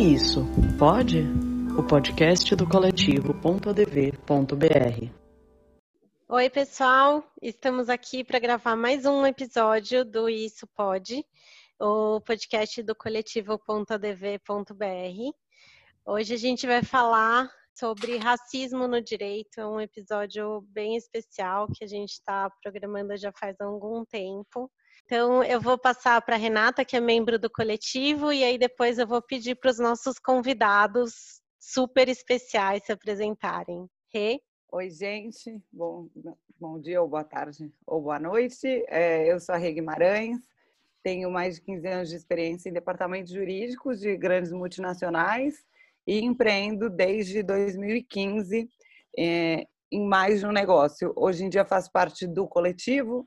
[0.00, 0.40] Isso,
[0.78, 1.18] pode?
[1.78, 5.10] O podcast do coletivo.adv.br.
[6.26, 11.22] Oi, pessoal, estamos aqui para gravar mais um episódio do Isso Pode,
[11.78, 15.34] o podcast do coletivo.adv.br.
[16.06, 21.84] Hoje a gente vai falar sobre racismo no direito, é um episódio bem especial que
[21.84, 24.72] a gente está programando já faz algum tempo.
[25.12, 28.96] Então, eu vou passar para a Renata, que é membro do coletivo, e aí depois
[28.96, 33.88] eu vou pedir para os nossos convidados super especiais se apresentarem.
[34.14, 34.40] Rê?
[34.70, 35.60] Oi, gente.
[35.72, 36.06] Bom,
[36.60, 38.68] bom dia, ou boa tarde, ou boa noite.
[38.86, 40.38] É, eu sou a Rê Guimarães,
[41.02, 45.56] tenho mais de 15 anos de experiência em departamentos jurídicos de grandes multinacionais
[46.06, 48.70] e empreendo desde 2015
[49.18, 51.12] é, em mais de um negócio.
[51.16, 53.26] Hoje em dia faço parte do coletivo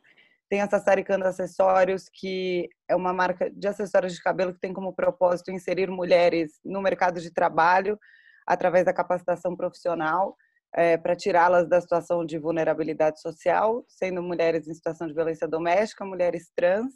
[0.54, 4.94] tem a Sassaricando Acessórios, que é uma marca de acessórios de cabelo que tem como
[4.94, 7.98] propósito inserir mulheres no mercado de trabalho
[8.46, 10.38] através da capacitação profissional
[10.76, 16.06] é, para tirá-las da situação de vulnerabilidade social, sendo mulheres em situação de violência doméstica,
[16.06, 16.94] mulheres trans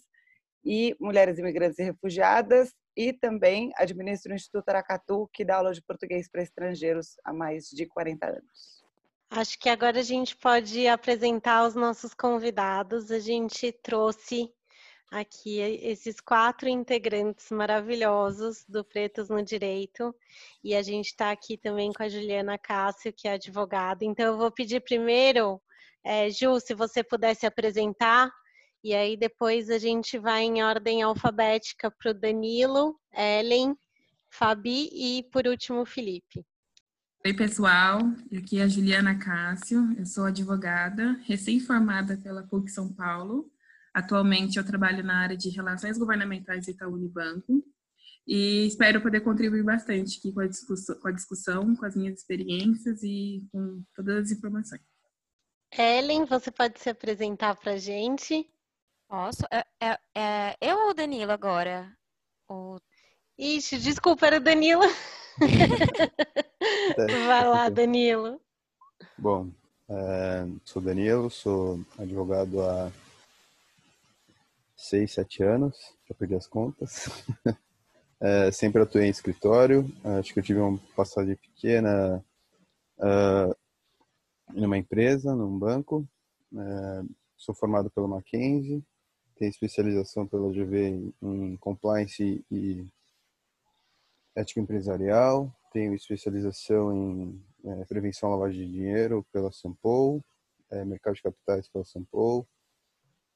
[0.63, 5.81] e mulheres imigrantes e refugiadas, e também administro o Instituto Aracatu, que dá aula de
[5.81, 8.86] português para estrangeiros há mais de 40 anos.
[9.29, 13.11] Acho que agora a gente pode apresentar os nossos convidados.
[13.11, 14.49] A gente trouxe
[15.11, 20.15] aqui esses quatro integrantes maravilhosos do Pretos no Direito.
[20.63, 24.05] E a gente está aqui também com a Juliana Cássio, que é advogada.
[24.05, 25.61] Então, eu vou pedir primeiro,
[26.03, 28.31] é, Ju, se você pudesse apresentar,
[28.83, 33.77] e aí depois a gente vai em ordem alfabética para o Danilo, Ellen,
[34.29, 36.45] Fabi e, por último, Felipe.
[37.27, 37.99] Oi, pessoal.
[38.37, 39.93] Aqui é a Juliana Cássio.
[39.99, 43.51] Eu sou advogada, recém-formada pela PUC São Paulo.
[43.93, 47.61] Atualmente eu trabalho na área de Relações Governamentais do Itaú Unibanco
[48.25, 52.17] e espero poder contribuir bastante aqui com a, discussão, com a discussão, com as minhas
[52.17, 54.83] experiências e com todas as informações.
[55.77, 58.49] Ellen, você pode se apresentar para a gente?
[59.05, 59.43] Posso?
[59.51, 61.93] É, é, é, eu ou o Danilo agora?
[62.47, 62.79] O...
[63.37, 64.83] Ixi, desculpa, era o Danilo.
[67.27, 68.41] Vai lá, Danilo.
[69.17, 69.49] Bom,
[69.89, 72.91] é, sou Danilo, sou advogado há
[74.75, 75.77] seis, sete anos,
[76.07, 77.09] já perdi as contas.
[78.19, 79.89] É, sempre atuei em escritório,
[80.19, 82.23] acho que eu tive uma passagem pequena
[82.97, 83.55] uh,
[84.53, 86.07] numa empresa, num banco.
[87.35, 88.83] Sou formado pelo Mackenzie,
[89.37, 92.87] tenho especialização pela GV em compliance e
[94.37, 100.23] ética empresarial, tenho especialização em é, prevenção à lavagem de dinheiro pela Sampol,
[100.69, 102.47] é, mercado de capitais pela Sampol,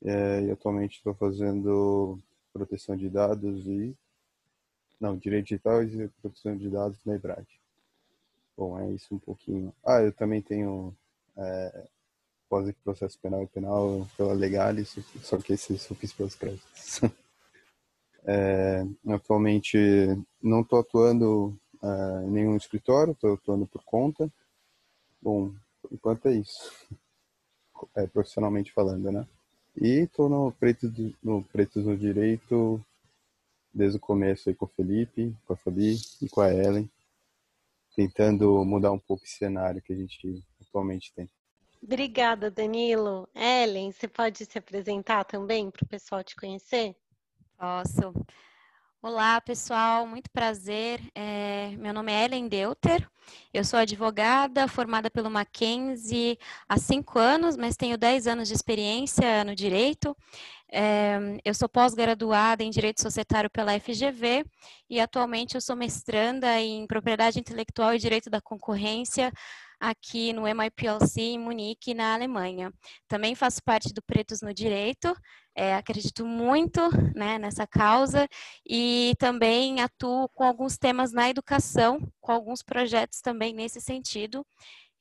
[0.03, 2.19] é, e atualmente estou fazendo
[2.53, 3.95] proteção de dados e
[4.99, 7.47] não, direito digital e proteção de dados na EBRAD.
[8.55, 9.73] Bom, é isso um pouquinho.
[9.83, 10.95] Ah, eu também tenho
[11.35, 11.87] é,
[12.47, 17.01] pós processo penal e penal pela Legalis, só que esse eu fiz pelos créditos.
[18.23, 19.79] É, atualmente
[20.41, 24.31] não estou atuando é, em nenhum escritório, estou atuando por conta.
[25.21, 25.53] Bom,
[25.91, 26.71] enquanto é isso,
[27.95, 29.27] é, profissionalmente falando, né?
[29.75, 30.91] E estou no Pretos
[31.23, 32.83] no Pretos no Direito
[33.73, 36.89] desde o começo aí com o Felipe, com a Fabi e com a Ellen,
[37.95, 41.29] tentando mudar um pouco esse cenário que a gente atualmente tem.
[41.81, 43.27] Obrigada, Danilo.
[43.33, 46.95] Ellen, você pode se apresentar também para o pessoal te conhecer?
[47.57, 48.13] Posso.
[49.03, 51.01] Olá, pessoal, muito prazer.
[51.15, 53.09] É, meu nome é Ellen Deuter,
[53.51, 56.37] eu sou advogada formada pelo Mackenzie
[56.69, 60.15] há cinco anos, mas tenho dez anos de experiência no direito.
[60.71, 64.45] É, eu sou pós-graduada em Direito Societário pela FGV
[64.87, 69.33] e atualmente eu sou mestranda em Propriedade Intelectual e Direito da Concorrência
[69.79, 72.71] aqui no MIPLC em Munique, na Alemanha.
[73.07, 75.11] Também faço parte do Pretos no Direito,
[75.55, 76.81] é, acredito muito
[77.15, 78.27] né, nessa causa
[78.65, 84.45] e também atuo com alguns temas na educação, com alguns projetos também nesse sentido.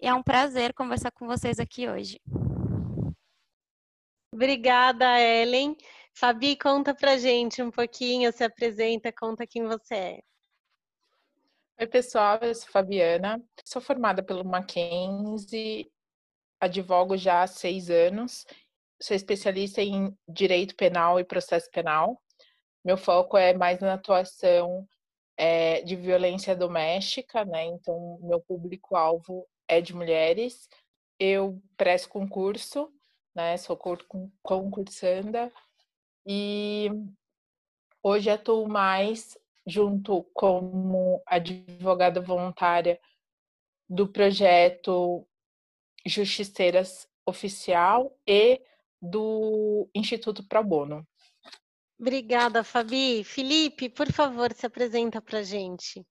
[0.01, 2.21] E é um prazer conversar com vocês aqui hoje.
[4.33, 5.77] Obrigada, Ellen.
[6.15, 10.21] Fabi, conta pra gente um pouquinho, se apresenta, conta quem você é.
[11.81, 15.91] Oi, pessoal, eu sou Fabiana, sou formada pelo Mackenzie,
[16.61, 18.45] advogo já há seis anos,
[19.01, 22.21] sou especialista em direito penal e processo penal.
[22.85, 24.87] Meu foco é mais na atuação
[25.37, 27.65] é, de violência doméstica, né?
[27.65, 30.69] Então, meu público-alvo é de mulheres.
[31.19, 32.93] Eu presto concurso,
[33.35, 33.57] né?
[33.57, 33.79] Sou
[34.43, 35.51] concursanda
[36.27, 36.91] e
[38.03, 43.01] hoje atuo mais junto como advogada voluntária
[43.89, 45.27] do projeto
[46.05, 48.61] Justiceiras Oficial e
[49.01, 51.07] do Instituto Pro Bono.
[51.99, 53.23] Obrigada, Fabi.
[53.25, 56.05] Felipe, por favor, se apresenta para a gente.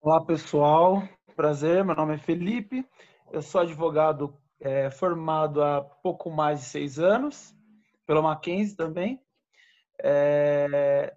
[0.00, 1.06] Olá, pessoal.
[1.36, 2.86] Prazer, meu nome é Felipe.
[3.32, 7.54] Eu sou advogado é, formado há pouco mais de seis anos,
[8.06, 9.20] pela Mackenzie também.
[10.02, 11.14] É,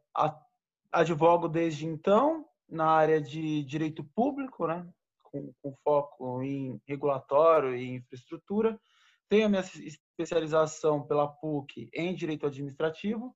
[0.91, 4.85] advogo desde então na área de direito público, né,
[5.23, 8.79] com, com foco em regulatório e infraestrutura.
[9.29, 13.35] Tenho a minha especialização pela PUC em direito administrativo,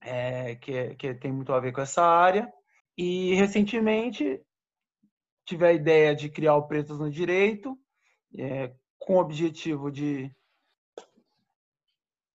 [0.00, 2.52] é, que, é, que tem muito a ver com essa área.
[2.96, 4.40] E recentemente
[5.46, 7.78] tive a ideia de criar o Pretos no Direito,
[8.36, 10.30] é, com o objetivo de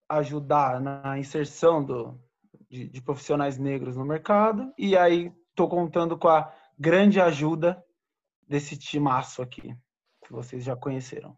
[0.07, 2.19] ajudar na inserção do,
[2.69, 4.73] de, de profissionais negros no mercado.
[4.77, 7.83] E aí estou contando com a grande ajuda
[8.47, 9.75] desse timaço aqui,
[10.25, 11.37] que vocês já conheceram.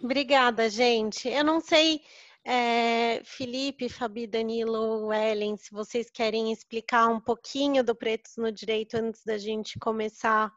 [0.00, 1.28] Obrigada, gente.
[1.28, 2.00] Eu não sei,
[2.44, 8.94] é, Felipe, Fabi, Danilo, Ellen, se vocês querem explicar um pouquinho do Pretos no Direito
[8.94, 10.52] antes da gente começar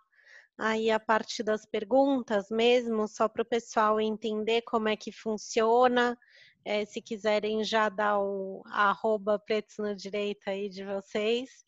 [0.58, 6.18] aí a parte das perguntas mesmo, só para o pessoal entender como é que funciona.
[6.64, 11.66] É, se quiserem já dar o arroba pretos no direito aí de vocês,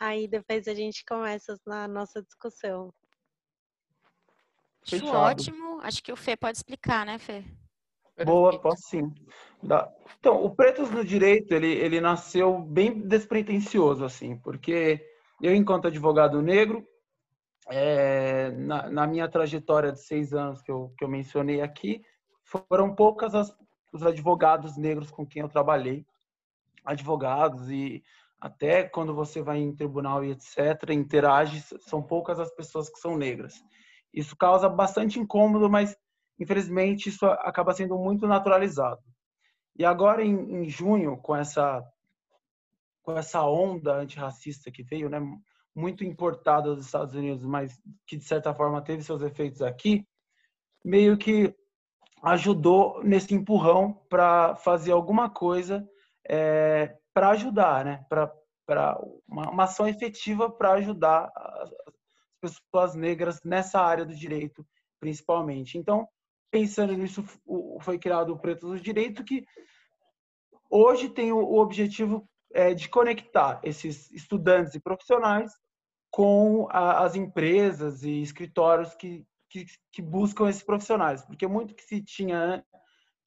[0.00, 2.92] aí depois a gente começa na nossa discussão.
[4.90, 5.80] Acho ótimo.
[5.80, 7.44] Acho que o Fê pode explicar, né, Fê?
[8.24, 9.12] Boa, posso sim.
[10.18, 15.04] Então, o Pretos no Direito, ele, ele nasceu bem despretensioso, assim, porque
[15.40, 16.86] eu, enquanto advogado negro,
[17.68, 22.04] é, na, na, minha trajetória de seis anos que eu, que eu mencionei aqui,
[22.44, 23.56] foram poucas as,
[23.92, 26.04] os advogados negros com quem eu trabalhei,
[26.84, 28.02] advogados e
[28.40, 33.16] até quando você vai em tribunal e etc, interage, são poucas as pessoas que são
[33.16, 33.54] negras.
[34.12, 35.96] Isso causa bastante incômodo, mas
[36.38, 39.00] infelizmente isso acaba sendo muito naturalizado.
[39.76, 41.82] E agora em, em junho, com essa
[43.02, 45.20] com essa onda antirracista que veio, né,
[45.74, 47.76] muito importada dos Estados Unidos, mas
[48.06, 50.06] que de certa forma teve seus efeitos aqui,
[50.84, 51.52] meio que
[52.22, 55.84] ajudou nesse empurrão para fazer alguma coisa
[56.28, 58.06] é, para ajudar, né?
[58.08, 61.30] Para uma, uma ação efetiva para ajudar
[62.42, 64.66] pessoas negras nessa área do direito,
[64.98, 65.78] principalmente.
[65.78, 66.08] Então,
[66.50, 67.24] pensando nisso,
[67.80, 69.44] foi criado o Preto do Direito, que
[70.68, 75.52] hoje tem o objetivo é, de conectar esses estudantes e profissionais
[76.10, 82.02] com as empresas e escritórios que, que, que, buscam esses profissionais, porque muito que se
[82.02, 82.62] tinha,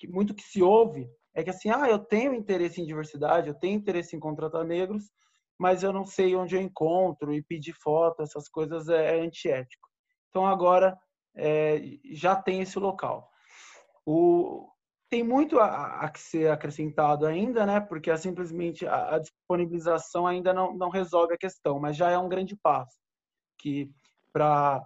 [0.07, 3.75] muito que se ouve é que assim, ah, eu tenho interesse em diversidade, eu tenho
[3.75, 5.12] interesse em contratar negros,
[5.57, 9.87] mas eu não sei onde eu encontro e pedir foto, essas coisas é, é antiético.
[10.29, 10.97] Então agora
[11.35, 11.81] é,
[12.11, 13.29] já tem esse local.
[14.05, 14.69] O,
[15.09, 17.79] tem muito a, a, ser acrescentado ainda, né?
[17.79, 22.17] Porque é simplesmente a, a, disponibilização ainda não, não resolve a questão, mas já é
[22.17, 22.97] um grande passo
[23.57, 23.91] que
[24.31, 24.85] para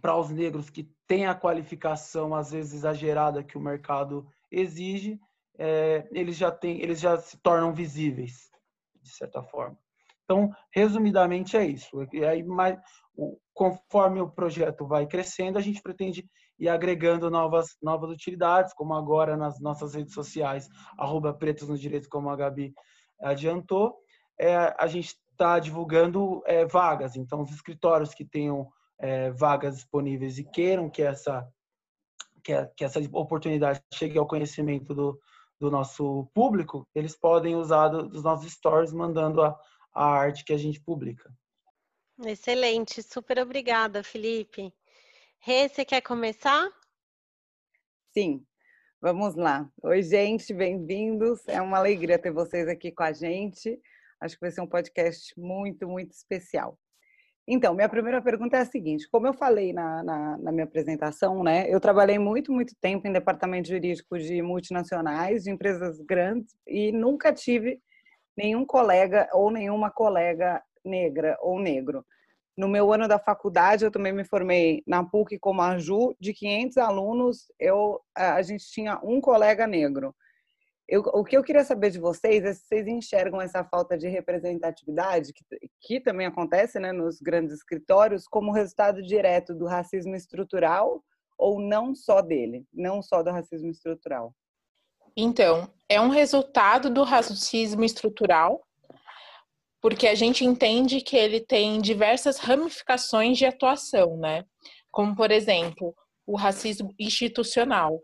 [0.00, 5.18] para os negros que têm a qualificação às vezes exagerada que o mercado exige,
[5.58, 8.48] é, eles já têm, eles já se tornam visíveis
[9.02, 9.76] de certa forma.
[10.28, 12.06] Então, resumidamente é isso.
[12.12, 12.78] E aí, mais,
[13.54, 19.38] conforme o projeto vai crescendo, a gente pretende ir agregando novas, novas utilidades, como agora
[19.38, 20.68] nas nossas redes sociais,
[20.98, 22.74] arroba pretos no direito, como a Gabi
[23.22, 23.96] adiantou.
[24.38, 28.68] É, a gente está divulgando é, vagas, então os escritórios que tenham
[28.98, 31.48] é, vagas disponíveis e queiram que essa,
[32.44, 35.18] que, que essa oportunidade chegue ao conhecimento do,
[35.58, 39.56] do nosso público, eles podem usar dos nossos stories mandando a,
[39.98, 41.28] a arte que a gente publica.
[42.24, 44.72] Excelente, super obrigada, Felipe.
[45.40, 46.68] Rê, você quer começar?
[48.16, 48.44] Sim,
[49.00, 49.68] vamos lá.
[49.82, 51.40] Oi, gente, bem-vindos.
[51.48, 53.80] É uma alegria ter vocês aqui com a gente.
[54.20, 56.78] Acho que vai ser um podcast muito, muito especial.
[57.46, 61.42] Então, minha primeira pergunta é a seguinte: como eu falei na, na, na, minha apresentação,
[61.42, 66.92] né, eu trabalhei muito, muito tempo em departamento jurídico de multinacionais, de empresas grandes, e
[66.92, 67.80] nunca tive
[68.38, 72.06] nenhum colega ou nenhuma colega negra ou negro.
[72.56, 76.32] No meu ano da faculdade, eu também me formei na PUC como a Ju, de
[76.32, 80.14] 500 alunos, eu, a gente tinha um colega negro.
[80.88, 84.08] Eu, o que eu queria saber de vocês é se vocês enxergam essa falta de
[84.08, 85.44] representatividade, que,
[85.80, 91.02] que também acontece né, nos grandes escritórios, como resultado direto do racismo estrutural
[91.36, 94.32] ou não só dele, não só do racismo estrutural.
[95.20, 98.64] Então, é um resultado do racismo estrutural,
[99.80, 104.44] porque a gente entende que ele tem diversas ramificações de atuação, né?
[104.92, 105.92] Como, por exemplo,
[106.24, 108.00] o racismo institucional,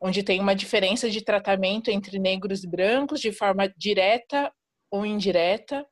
[0.00, 4.50] onde tem uma diferença de tratamento entre negros e brancos de forma direta
[4.90, 5.86] ou indireta,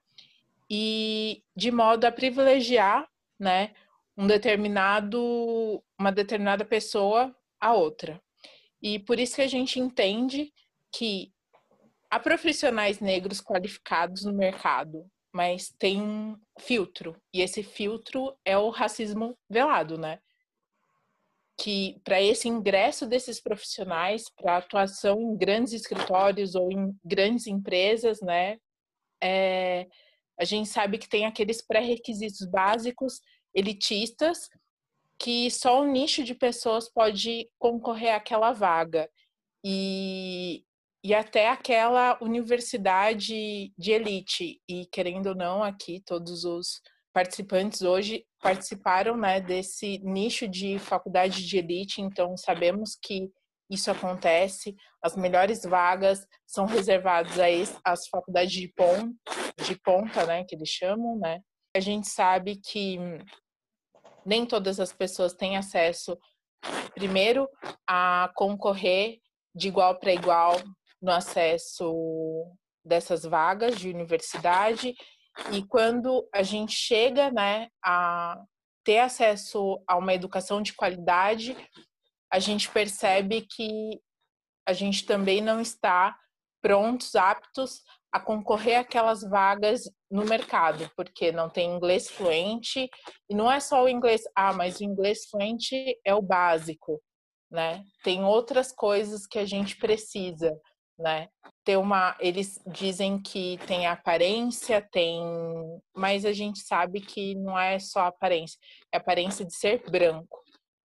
[0.70, 3.06] e de modo a privilegiar,
[3.38, 3.75] né,
[4.16, 8.18] um determinado, uma determinada pessoa a outra.
[8.82, 10.52] E por isso que a gente entende
[10.92, 11.32] que
[12.10, 18.70] há profissionais negros qualificados no mercado, mas tem um filtro, e esse filtro é o
[18.70, 20.18] racismo velado, né?
[21.56, 28.20] Que para esse ingresso desses profissionais, para atuação em grandes escritórios ou em grandes empresas,
[28.20, 28.58] né?
[29.22, 29.87] É,
[30.38, 33.20] a gente sabe que tem aqueles pré-requisitos básicos
[33.54, 34.49] elitistas
[35.20, 39.08] que só um nicho de pessoas pode concorrer àquela vaga.
[39.64, 40.64] E
[41.02, 44.60] e até aquela universidade de elite.
[44.68, 46.80] E querendo ou não, aqui todos os
[47.12, 53.30] participantes hoje participaram né, desse nicho de faculdade de elite, então sabemos que
[53.70, 54.76] isso acontece.
[55.02, 59.14] As melhores vagas são reservadas às faculdades de ponta,
[59.64, 61.40] de ponta, né, que eles chamam, né?
[61.74, 62.98] A gente sabe que
[64.24, 66.18] nem todas as pessoas têm acesso,
[66.94, 67.48] primeiro,
[67.86, 69.18] a concorrer
[69.54, 70.56] de igual para igual
[71.00, 72.46] no acesso
[72.84, 74.94] dessas vagas de universidade.
[75.52, 78.36] E quando a gente chega né, a
[78.84, 81.56] ter acesso a uma educação de qualidade,
[82.32, 84.00] a gente percebe que
[84.66, 86.16] a gente também não está
[86.62, 92.88] prontos, aptos a concorrer aquelas vagas no mercado, porque não tem inglês fluente,
[93.28, 97.00] e não é só o inglês, ah, mas o inglês fluente é o básico,
[97.50, 97.84] né?
[98.02, 100.58] Tem outras coisas que a gente precisa
[101.00, 101.28] né?
[101.64, 105.22] Ter uma, eles dizem que tem aparência, tem,
[105.96, 108.58] mas a gente sabe que não é só aparência,
[108.92, 110.38] é aparência de ser branco.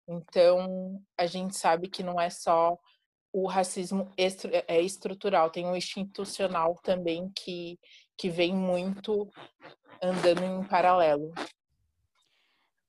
[0.07, 2.77] Então, a gente sabe que não é só
[3.35, 7.77] o racismo estru, é estrutural, tem o institucional também que,
[8.17, 9.29] que vem muito
[10.01, 11.33] andando em paralelo.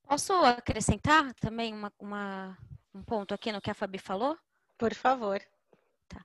[0.07, 2.57] Posso acrescentar também uma, uma,
[2.95, 4.39] um ponto aqui no que a Fabi falou?
[4.79, 5.43] Por favor.
[6.09, 6.23] Tá.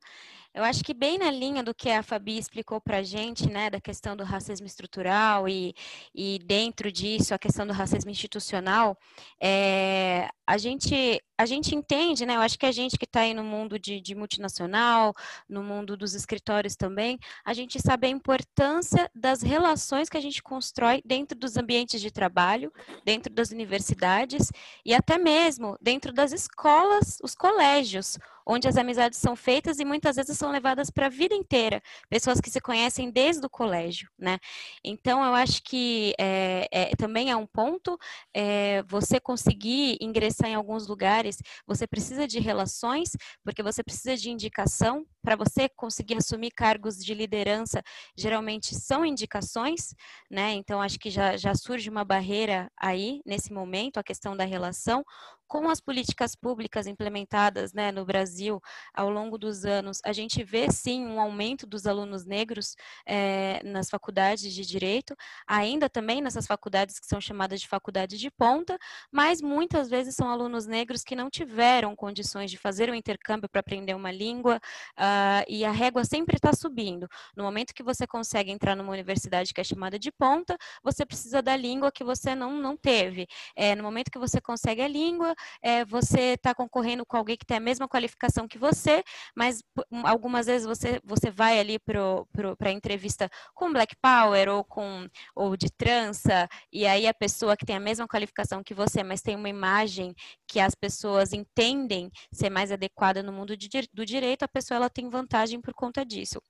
[0.53, 3.69] Eu acho que bem na linha do que a Fabi explicou para a gente, né,
[3.69, 5.73] da questão do racismo estrutural e,
[6.13, 8.97] e dentro disso a questão do racismo institucional,
[9.41, 12.35] é, a gente a gente entende, né?
[12.35, 15.11] Eu acho que a gente que está aí no mundo de, de, multinacional,
[15.49, 20.43] no mundo dos escritórios também, a gente sabe a importância das relações que a gente
[20.43, 22.71] constrói dentro dos ambientes de trabalho,
[23.03, 24.51] dentro das universidades
[24.85, 30.15] e até mesmo dentro das escolas, os colégios, onde as amizades são feitas e muitas
[30.17, 34.37] vezes são levadas para a vida inteira, pessoas que se conhecem desde o colégio, né?
[34.83, 37.97] Então, eu acho que é, é, também é um ponto
[38.33, 43.11] é, você conseguir ingressar em alguns lugares, você precisa de relações,
[43.43, 47.81] porque você precisa de indicação para você conseguir assumir cargos de liderança,
[48.17, 49.93] geralmente são indicações,
[50.29, 50.53] né?
[50.53, 55.03] Então, acho que já, já surge uma barreira aí, nesse momento, a questão da relação
[55.51, 58.61] com as políticas públicas implementadas né, no Brasil
[58.93, 62.73] ao longo dos anos, a gente vê sim um aumento dos alunos negros
[63.05, 65.13] é, nas faculdades de direito,
[65.45, 68.77] ainda também nessas faculdades que são chamadas de faculdades de ponta,
[69.11, 73.59] mas muitas vezes são alunos negros que não tiveram condições de fazer um intercâmbio para
[73.59, 74.55] aprender uma língua
[74.97, 77.09] uh, e a régua sempre está subindo.
[77.35, 81.41] No momento que você consegue entrar numa universidade que é chamada de ponta, você precisa
[81.41, 83.27] da língua que você não, não teve.
[83.53, 87.45] É, no momento que você consegue a língua, é, você está concorrendo com alguém que
[87.45, 89.03] tem a mesma qualificação que você,
[89.35, 89.63] mas
[90.03, 95.55] algumas vezes você, você vai ali para a entrevista com Black Power ou com ou
[95.55, 99.35] de trança, e aí a pessoa que tem a mesma qualificação que você, mas tem
[99.35, 100.15] uma imagem
[100.47, 104.89] que as pessoas entendem ser mais adequada no mundo de, do direito, a pessoa ela
[104.89, 106.41] tem vantagem por conta disso.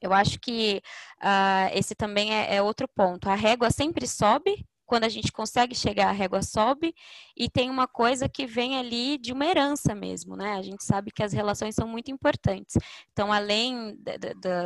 [0.00, 0.82] Eu acho que
[1.22, 3.28] uh, esse também é, é outro ponto.
[3.28, 6.94] A régua sempre sobe, quando a gente consegue chegar, a régua sobe,
[7.36, 10.54] e tem uma coisa que vem ali de uma herança mesmo, né?
[10.54, 12.76] A gente sabe que as relações são muito importantes.
[13.12, 13.96] Então, além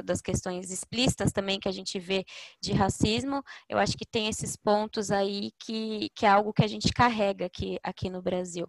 [0.05, 2.25] das questões explícitas também que a gente vê
[2.61, 6.69] de racismo, eu acho que tem esses pontos aí que, que é algo que a
[6.69, 8.69] gente carrega aqui, aqui no Brasil.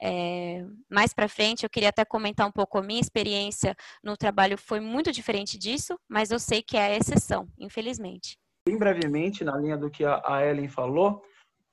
[0.00, 4.56] É, mais para frente, eu queria até comentar um pouco a minha experiência no trabalho
[4.56, 9.56] foi muito diferente disso, mas eu sei que é a exceção, infelizmente bem brevemente na
[9.56, 11.22] linha do que a Ellen falou,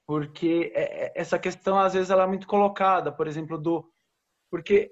[0.07, 3.91] porque é, é, essa questão às vezes ela é muito colocada, por exemplo, do
[4.49, 4.89] porque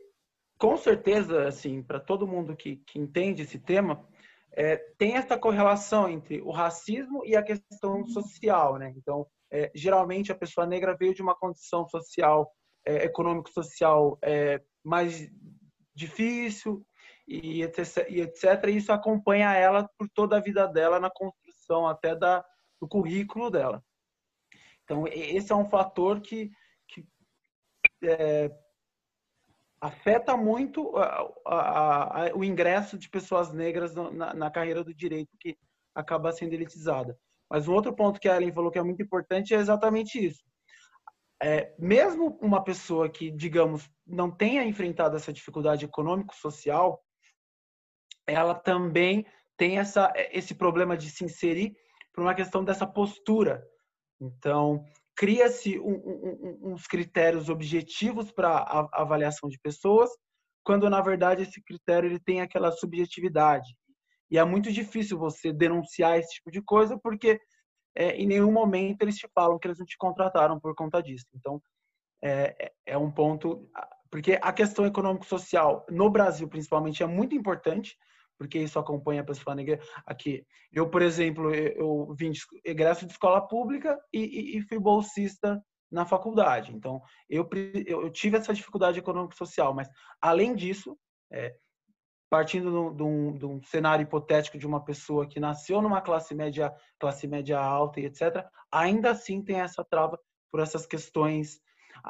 [0.60, 4.06] com certeza assim para todo mundo que, que entende esse tema
[4.52, 8.94] é, tem essa correlação entre o racismo e a questão social, né?
[8.98, 12.52] Então, é, geralmente a pessoa negra veio de uma condição social,
[12.86, 15.28] é, econômico-social é, mais
[15.96, 16.86] difícil
[17.28, 18.44] e etc, e etc.
[18.68, 21.10] E isso acompanha ela por toda a vida dela na
[21.64, 22.44] construção até da,
[22.80, 23.84] do currículo dela.
[24.84, 26.52] Então, esse é um fator que,
[26.88, 27.06] que
[28.04, 28.52] é,
[29.80, 35.38] afeta muito a, a, a, o ingresso de pessoas negras na, na, carreira do direito,
[35.40, 35.58] que
[35.96, 37.18] acaba sendo elitizada.
[37.50, 40.44] Mas um outro ponto que a Ellen falou que é muito importante é exatamente isso.
[41.42, 47.04] É, mesmo uma pessoa que, digamos, não tenha enfrentado essa dificuldade econômico-social,
[48.26, 49.26] ela também
[49.58, 51.76] tem essa, esse problema de se inserir
[52.14, 53.64] por uma questão dessa postura.
[54.20, 54.84] Então,
[55.16, 60.10] cria-se um, um, uns critérios objetivos para avaliação de pessoas,
[60.64, 63.76] quando na verdade esse critério ele tem aquela subjetividade.
[64.32, 67.40] E é muito difícil você denunciar esse tipo de coisa, porque
[67.96, 71.26] é, em nenhum momento eles te falam que eles não te contrataram por conta disso.
[71.36, 71.62] Então,
[72.24, 73.70] é, é, é um ponto.
[74.10, 77.98] Porque a questão econômico-social, no Brasil principalmente, é muito importante,
[78.38, 80.46] porque isso acompanha a pessoa negra aqui.
[80.72, 85.62] Eu, por exemplo, eu vim de egresso de escola pública e, e, e fui bolsista
[85.92, 86.74] na faculdade.
[86.76, 87.48] Então, eu,
[87.86, 89.88] eu tive essa dificuldade econômico-social, mas,
[90.20, 90.98] além disso,
[91.32, 91.56] é,
[92.30, 96.74] partindo de um, de um, cenário hipotético de uma pessoa que nasceu numa classe média,
[97.00, 100.20] classe média alta e etc., ainda assim tem essa trava
[100.52, 101.60] por essas questões.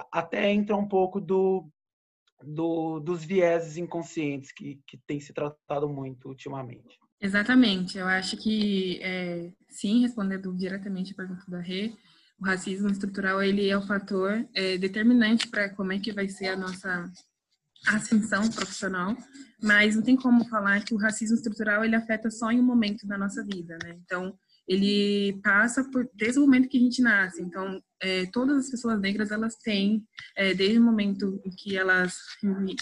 [0.10, 1.70] Até entra um pouco do,
[2.46, 7.00] do, dos vieses inconscientes que, que tem se tratado muito ultimamente.
[7.20, 7.98] Exatamente.
[7.98, 11.94] Eu acho que, é, sim, respondendo diretamente a pergunta da Rê,
[12.40, 16.48] o racismo estrutural ele é o fator é, determinante para como é que vai ser
[16.48, 17.10] a nossa
[17.88, 19.16] ascensão profissional,
[19.62, 23.06] mas não tem como falar que o racismo estrutural ele afeta só em um momento
[23.06, 23.98] da nossa vida, né?
[24.04, 27.42] Então, ele passa por desde o momento que a gente nasce.
[27.42, 32.18] Então, é, todas as pessoas negras elas têm é, desde o momento em que elas,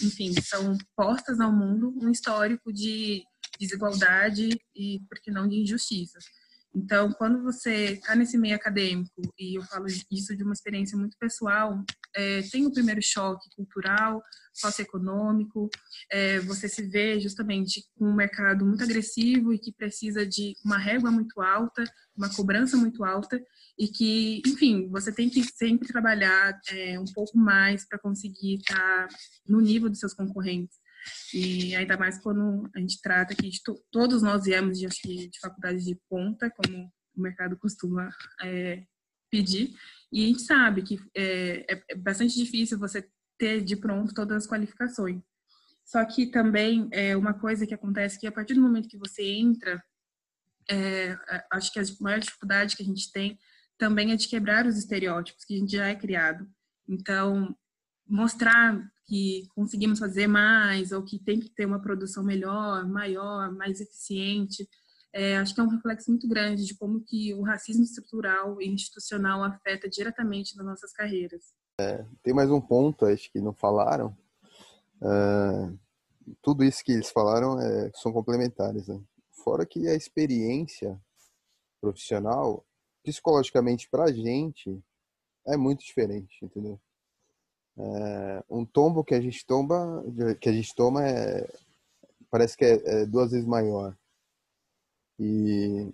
[0.02, 3.24] enfim, são postas ao mundo um histórico de
[3.60, 6.26] desigualdade e, por que não, de injustiças.
[6.74, 11.18] Então, quando você está nesse meio acadêmico, e eu falo isso de uma experiência muito
[11.20, 11.84] pessoal,
[12.16, 14.22] é, tem o primeiro choque cultural,
[14.54, 15.70] socioeconômico,
[16.12, 20.78] é, você se vê justamente com um mercado muito agressivo e que precisa de uma
[20.78, 21.84] régua muito alta,
[22.16, 23.42] uma cobrança muito alta,
[23.78, 28.78] e que, enfim, você tem que sempre trabalhar é, um pouco mais para conseguir estar
[28.78, 29.08] tá
[29.48, 30.78] no nível dos seus concorrentes.
[31.34, 33.50] E ainda mais quando a gente trata que
[33.92, 38.10] todos nós viemos de, de faculdades de ponta, como o mercado costuma
[38.44, 38.84] é,
[39.32, 39.74] pedir,
[40.12, 44.44] e a gente sabe que é, é, é bastante difícil você ter de pronto todas
[44.44, 45.22] as qualificações.
[45.86, 49.24] Só que também é uma coisa que acontece que a partir do momento que você
[49.24, 49.84] entra,
[50.70, 51.18] é,
[51.52, 53.40] acho que a maior dificuldade que a gente tem
[53.78, 56.48] também é de quebrar os estereótipos que a gente já é criado.
[56.88, 57.56] Então,
[58.08, 63.82] mostrar que conseguimos fazer mais ou que tem que ter uma produção melhor, maior, mais
[63.82, 64.68] eficiente.
[65.14, 68.70] É, acho que é um reflexo muito grande de como que o racismo estrutural e
[68.70, 71.54] institucional afeta diretamente nas nossas carreiras.
[71.80, 74.16] É, tem mais um ponto, acho que não falaram.
[75.02, 75.78] Uh,
[76.42, 78.88] tudo isso que eles falaram é, são complementares.
[78.88, 79.02] Né?
[79.32, 81.00] Fora que a experiência
[81.82, 82.66] profissional,
[83.04, 84.82] psicologicamente para a gente,
[85.48, 86.80] é muito diferente, entendeu?
[87.78, 90.04] É, um tombo que a gente toma,
[90.40, 91.52] que a gente toma é,
[92.30, 93.98] parece que é, é duas vezes maior.
[95.22, 95.94] E,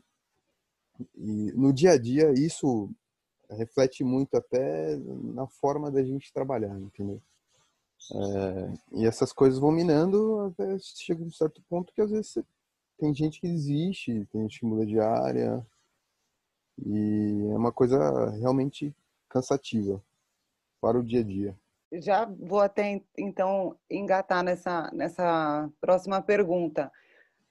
[1.15, 2.89] e, no dia a dia isso
[3.49, 7.21] reflete muito até na forma da gente trabalhar, entendeu?
[8.13, 12.37] É, e essas coisas vão minando até chega um certo ponto que às vezes
[12.97, 15.65] tem gente que desiste, tem gente que muda de área
[16.85, 18.95] e é uma coisa realmente
[19.27, 20.01] cansativa
[20.79, 21.57] para o dia a dia
[21.93, 26.91] já vou até então engatar nessa, nessa próxima pergunta.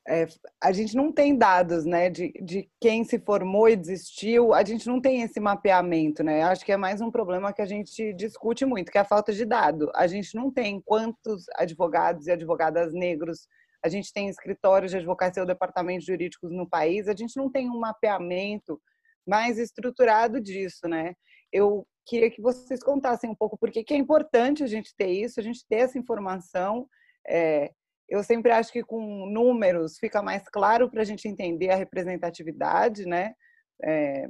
[0.09, 0.27] É,
[0.63, 4.87] a gente não tem dados né, de, de quem se formou e desistiu, a gente
[4.87, 6.43] não tem esse mapeamento, né?
[6.43, 9.33] Acho que é mais um problema que a gente discute muito, que é a falta
[9.33, 9.91] de dado.
[9.97, 13.49] A gente não tem quantos advogados e advogadas negros,
[13.85, 17.69] a gente tem escritórios de advocacia ou departamentos jurídicos no país, a gente não tem
[17.69, 18.81] um mapeamento
[19.27, 21.15] mais estruturado disso, né?
[21.53, 25.41] Eu queria que vocês contassem um pouco por que é importante a gente ter isso,
[25.41, 26.87] a gente ter essa informação.
[27.29, 27.73] É,
[28.09, 33.05] eu sempre acho que com números fica mais claro para a gente entender a representatividade,
[33.05, 33.35] né?
[33.83, 34.29] É,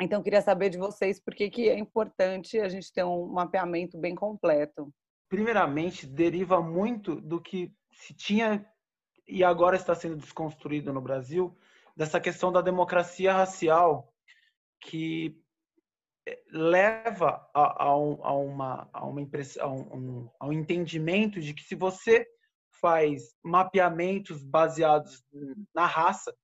[0.00, 3.98] então, queria saber de vocês por que, que é importante a gente ter um mapeamento
[3.98, 4.92] bem completo.
[5.28, 8.66] Primeiramente, deriva muito do que se tinha
[9.28, 11.56] e agora está sendo desconstruído no Brasil,
[11.94, 14.12] dessa questão da democracia racial,
[14.80, 15.38] que
[16.26, 21.54] eh, leva a, a, a uma, a uma impressão, a um, a um entendimento de
[21.54, 22.26] que se você
[22.80, 25.22] faz mapeamentos baseados
[25.74, 26.34] na raça,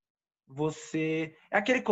[0.46, 1.82] você é aquele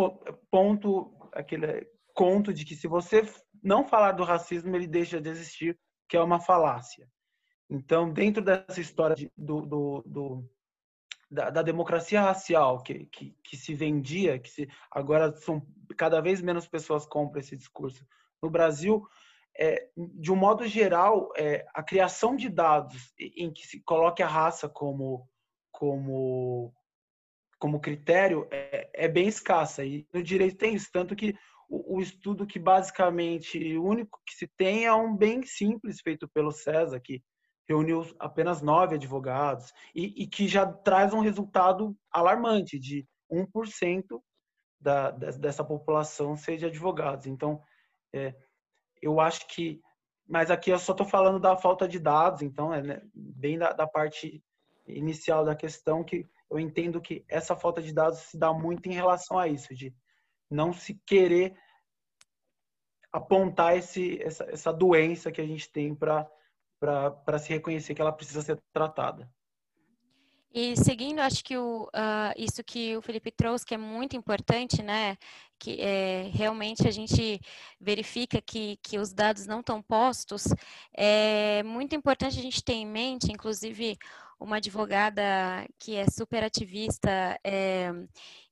[0.49, 3.23] ponto, aquele conto de que se você
[3.61, 5.77] não falar do racismo, ele deixa de existir,
[6.07, 7.09] que é uma falácia.
[7.69, 10.49] Então, dentro dessa história de, do, do, do
[11.29, 15.65] da, da, democracia racial que, que, que, se vendia, que se, agora são
[15.97, 18.05] cada vez menos pessoas compram esse discurso
[18.41, 19.05] no Brasil,
[19.57, 24.27] é, de um modo geral, é, a criação de dados em que se coloque a
[24.27, 25.27] raça como
[25.71, 26.73] como
[27.57, 31.35] como critério é, é bem escassa e no direito tem isso tanto que
[31.69, 36.27] o, o, estudo que basicamente o único que se tem é um bem simples feito
[36.27, 37.23] pelo César que
[37.67, 44.21] reuniu apenas nove advogados e, e que já traz um resultado alarmante de 1%
[44.79, 47.25] da, dessa população ser de advogados.
[47.25, 47.61] Então,
[48.13, 48.35] é,
[49.07, 49.81] eu acho que.
[50.27, 53.71] Mas aqui eu só estou falando da falta de dados, então, é né, bem da,
[53.73, 54.43] da parte
[54.87, 58.93] inicial da questão, que eu entendo que essa falta de dados se dá muito em
[58.93, 59.93] relação a isso, de
[60.49, 61.55] não se querer
[63.11, 66.29] apontar esse, essa, essa doença que a gente tem para
[66.79, 69.31] para se reconhecer que ela precisa ser tratada.
[70.57, 74.81] E seguindo, acho que o, uh, isso que o Felipe trouxe, que é muito importante,
[74.81, 75.17] né?
[75.59, 77.41] Que é, realmente a gente
[77.77, 80.45] verifica que, que os dados não estão postos,
[80.95, 83.97] é muito importante a gente ter em mente, inclusive
[84.39, 85.23] uma advogada
[85.79, 87.91] que é super ativista é,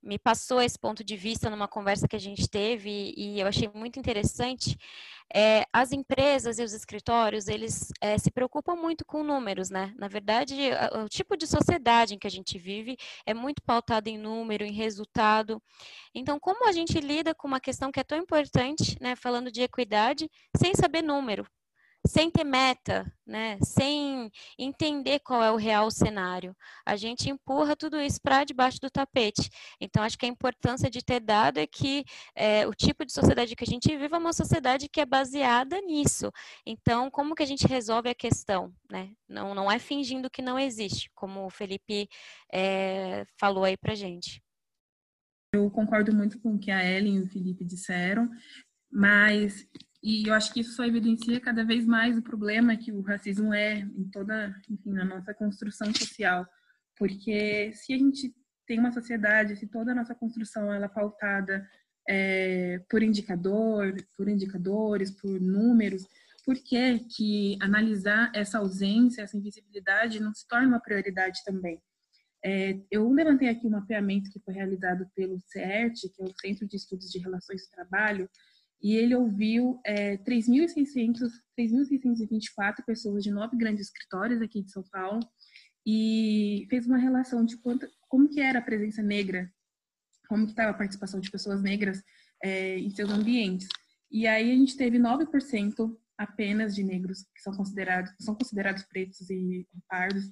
[0.02, 3.70] me passou esse ponto de vista numa conversa que a gente teve e eu achei
[3.74, 4.78] muito interessante.
[5.34, 9.94] É, as empresas e os escritórios, eles é, se preocupam muito com números, né?
[9.98, 10.56] Na verdade,
[11.04, 14.74] o tipo de sociedade em que a gente vive é muito pautado em número, em
[14.74, 15.62] resultado.
[16.14, 19.16] Então, como a gente lida com uma questão que é tão importante, né?
[19.16, 21.48] Falando de equidade, sem saber número,
[22.06, 23.58] sem ter meta, né?
[23.62, 26.56] sem entender qual é o real cenário.
[26.86, 29.50] A gente empurra tudo isso para debaixo do tapete.
[29.80, 32.04] Então, acho que a importância de ter dado é que
[32.36, 35.80] é, o tipo de sociedade que a gente vive é uma sociedade que é baseada
[35.82, 36.32] nisso.
[36.66, 38.74] Então, como que a gente resolve a questão?
[38.92, 39.12] Né?
[39.28, 42.10] Não, não é fingindo que não existe, como o Felipe
[42.52, 44.44] é, falou aí para gente.
[45.54, 48.28] Eu concordo muito com o que a Ellen e o Felipe disseram,
[48.92, 49.68] mas
[50.04, 53.54] e eu acho que isso só evidencia cada vez mais o problema que o racismo
[53.54, 56.46] é em toda, enfim, na nossa construção social.
[56.98, 58.36] Porque se a gente
[58.68, 61.66] tem uma sociedade, se toda a nossa construção ela é pautada
[62.08, 66.06] é, por indicador, por indicadores, por números,
[66.46, 71.82] por que que analisar essa ausência, essa invisibilidade não se torna uma prioridade também?
[72.46, 76.68] É, eu levantei aqui um mapeamento que foi realizado pelo CERT, que é o Centro
[76.68, 78.30] de Estudos de Relações de Trabalho,
[78.84, 85.22] e ele ouviu é, 3.624 pessoas de nove grandes escritórios aqui de São Paulo
[85.88, 89.50] e fez uma relação de quanto, como que era a presença negra,
[90.28, 92.04] como que estava a participação de pessoas negras
[92.44, 93.70] é, em seus ambientes.
[94.12, 99.30] E aí a gente teve 9% apenas de negros que são considerados, são considerados pretos
[99.30, 100.30] e pardos,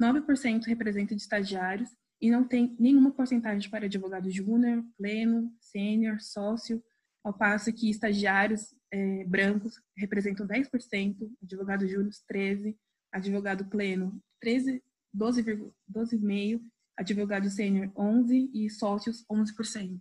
[0.00, 1.88] 9% representa de estagiários
[2.20, 6.84] e não tem nenhuma porcentagem para advogado júnior, pleno, sênior, sócio,
[7.24, 12.76] ao passo que estagiários é, brancos representam 10%, advogado júnior 13%,
[13.12, 14.82] advogado pleno 13,
[15.16, 16.60] 12,5%, 12
[16.96, 19.98] advogado sênior 11% e sócios 11%.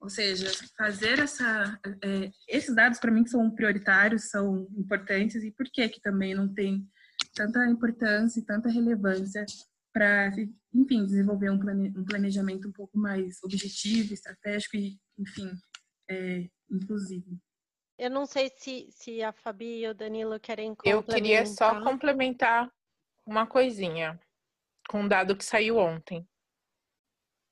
[0.00, 5.66] Ou seja, fazer essa, é, esses dados para mim são prioritários, são importantes e por
[5.70, 6.84] que que também não tem
[7.34, 9.46] tanta importância e tanta relevância
[9.92, 10.32] para,
[10.74, 15.52] enfim, desenvolver um, plane, um planejamento um pouco mais objetivo, estratégico e, enfim,
[16.08, 17.38] é, inclusive.
[17.98, 21.08] Eu não sei se, se a Fabi e o Danilo querem complementar.
[21.08, 22.72] Eu queria só complementar
[23.26, 24.18] uma coisinha
[24.88, 26.26] com um dado que saiu ontem.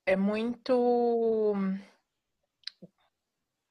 [0.07, 1.55] É muito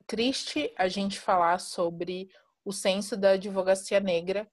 [0.08, 2.32] triste a gente falar sobre
[2.64, 4.50] o censo da advocacia negra,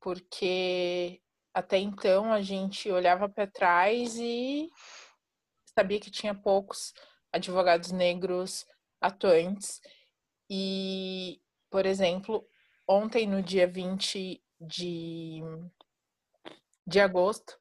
[0.00, 1.20] porque
[1.52, 4.70] até então a gente olhava para trás e
[5.78, 6.94] sabia que tinha poucos
[7.32, 8.66] advogados negros
[9.06, 9.80] atuantes.
[10.50, 11.40] E,
[11.70, 12.46] por exemplo,
[12.88, 15.40] ontem, no dia 20 de,
[16.86, 17.58] de agosto,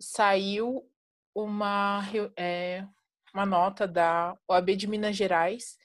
[0.00, 0.88] saiu
[1.34, 2.02] uma,
[2.36, 2.86] é,
[3.34, 5.76] uma nota da OAB de Minas Gerais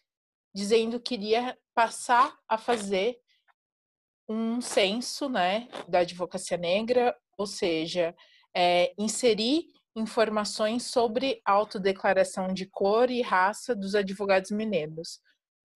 [0.53, 3.19] dizendo que iria passar a fazer
[4.27, 8.15] um censo né, da advocacia negra, ou seja,
[8.55, 15.21] é, inserir informações sobre autodeclaração de cor e raça dos advogados mineiros.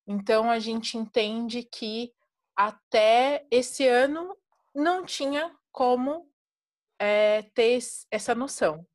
[0.06, 2.12] Então, a gente entende que
[2.56, 4.36] até esse ano
[4.76, 6.30] não tinha como
[7.00, 7.80] é, ter
[8.12, 8.86] essa noção,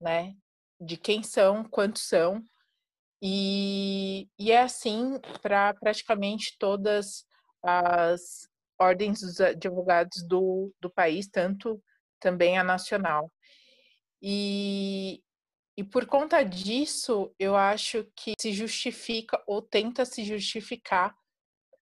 [0.00, 0.34] né?
[0.80, 2.42] De quem são, quantos são.
[3.22, 7.24] E, e é assim para praticamente todas
[7.62, 8.48] as
[8.78, 11.82] ordens dos advogados do, do país, tanto
[12.20, 13.30] também a nacional.
[14.28, 15.22] E,
[15.78, 21.16] e por conta disso, eu acho que se justifica ou tenta se justificar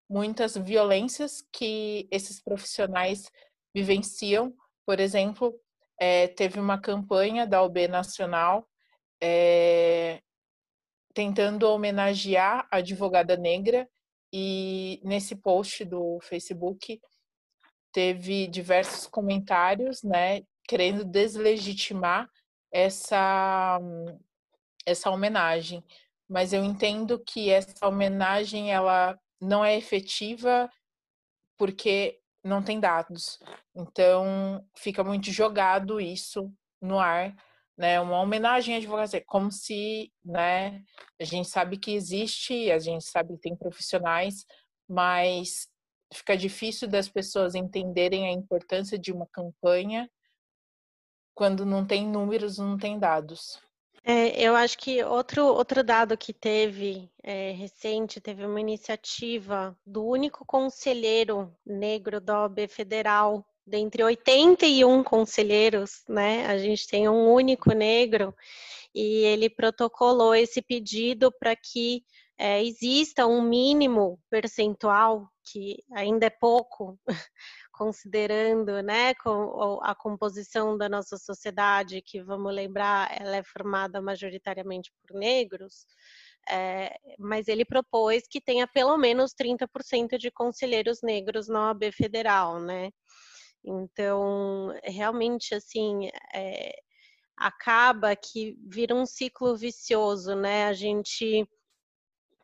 [0.06, 3.30] muitas violências que esses profissionais
[3.74, 4.54] vivenciam.
[4.84, 5.58] Por exemplo,
[5.98, 8.68] é, teve uma campanha da OB Nacional
[9.22, 10.20] é,
[11.14, 13.88] tentando homenagear a advogada negra
[14.30, 17.00] e nesse post do Facebook
[17.90, 22.30] teve diversos comentários, né, querendo deslegitimar
[22.72, 23.78] essa
[24.86, 25.82] essa homenagem.
[26.28, 30.70] Mas eu entendo que essa homenagem ela não é efetiva
[31.56, 33.38] porque não tem dados.
[33.74, 37.34] Então fica muito jogado isso no ar,
[37.76, 38.00] né?
[38.00, 40.82] Uma homenagem à advocacia, como se, né?
[41.20, 44.44] A gente sabe que existe, a gente sabe que tem profissionais,
[44.88, 45.68] mas
[46.12, 50.08] fica difícil das pessoas entenderem a importância de uma campanha
[51.34, 53.58] quando não tem números, não tem dados.
[54.06, 60.04] É, eu acho que outro, outro dado que teve é, recente, teve uma iniciativa do
[60.04, 66.46] único conselheiro negro da OAB Federal, dentre 81 conselheiros, né?
[66.46, 68.34] A gente tem um único negro
[68.94, 72.04] e ele protocolou esse pedido para que
[72.36, 76.98] é, exista um mínimo percentual, que ainda é pouco,
[77.74, 84.92] considerando né, com a composição da nossa sociedade, que vamos lembrar, ela é formada majoritariamente
[85.02, 85.84] por negros,
[86.48, 92.60] é, mas ele propôs que tenha pelo menos 30% de conselheiros negros na OAB federal,
[92.60, 92.90] né?
[93.64, 96.76] Então, realmente, assim, é,
[97.36, 100.66] acaba que vira um ciclo vicioso, né?
[100.66, 101.48] A gente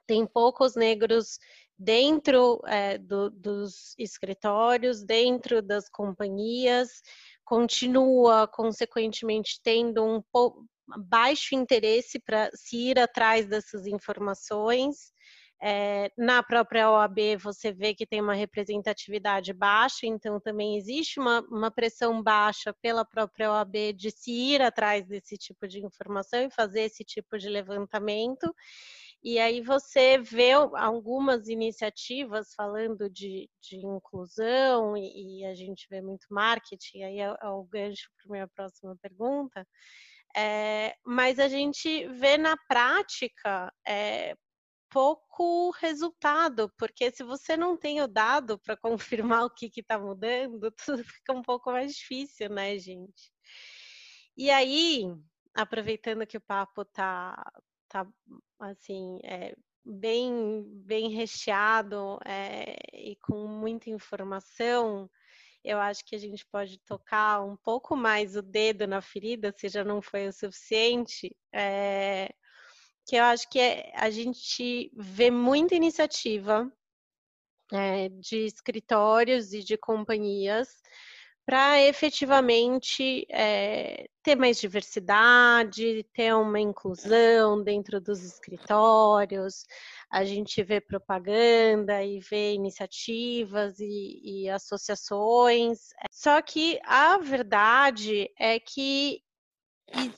[0.07, 1.39] tem poucos negros
[1.81, 7.01] dentro é, do, dos escritórios, dentro das companhias,
[7.43, 10.23] continua, consequentemente, tendo um
[10.99, 15.11] baixo interesse para se ir atrás dessas informações.
[15.63, 21.41] É, na própria OAB você vê que tem uma representatividade baixa, então também existe uma,
[21.51, 26.51] uma, pressão baixa pela própria OAB de se ir atrás desse tipo de informação e
[26.51, 28.55] fazer esse tipo de levantamento.
[29.23, 36.01] E aí você vê algumas iniciativas falando de, de inclusão, e, e, a gente vê
[36.01, 39.67] muito marketing, aí é, é o gancho para a minha próxima pergunta.
[40.37, 44.35] É, mas a gente vê na prática é,
[44.91, 48.77] pouco resultado, porque se você não tem o dado para
[49.37, 53.33] confirmar o que está mudando, tudo fica um pouco mais difícil, né, gente?
[54.37, 55.05] E aí,
[55.55, 57.35] aproveitando que o papo está
[57.89, 58.07] tá
[58.61, 65.11] assim, é, bem, bem recheado é, e com muita informação,
[65.65, 69.69] eu acho que a gente pode tocar um pouco mais o dedo na ferida, se
[69.69, 72.33] já não foi o suficiente, é,
[73.07, 76.71] que eu acho que é, a gente vê muita iniciativa
[77.73, 80.69] é, de escritórios e de companhias
[81.47, 89.65] para efetivamente é, ter mais diversidade, ter uma inclusão dentro dos escritórios.
[90.11, 95.89] A gente vê propaganda e vê iniciativas e, e associações.
[96.13, 99.23] Só que a verdade é que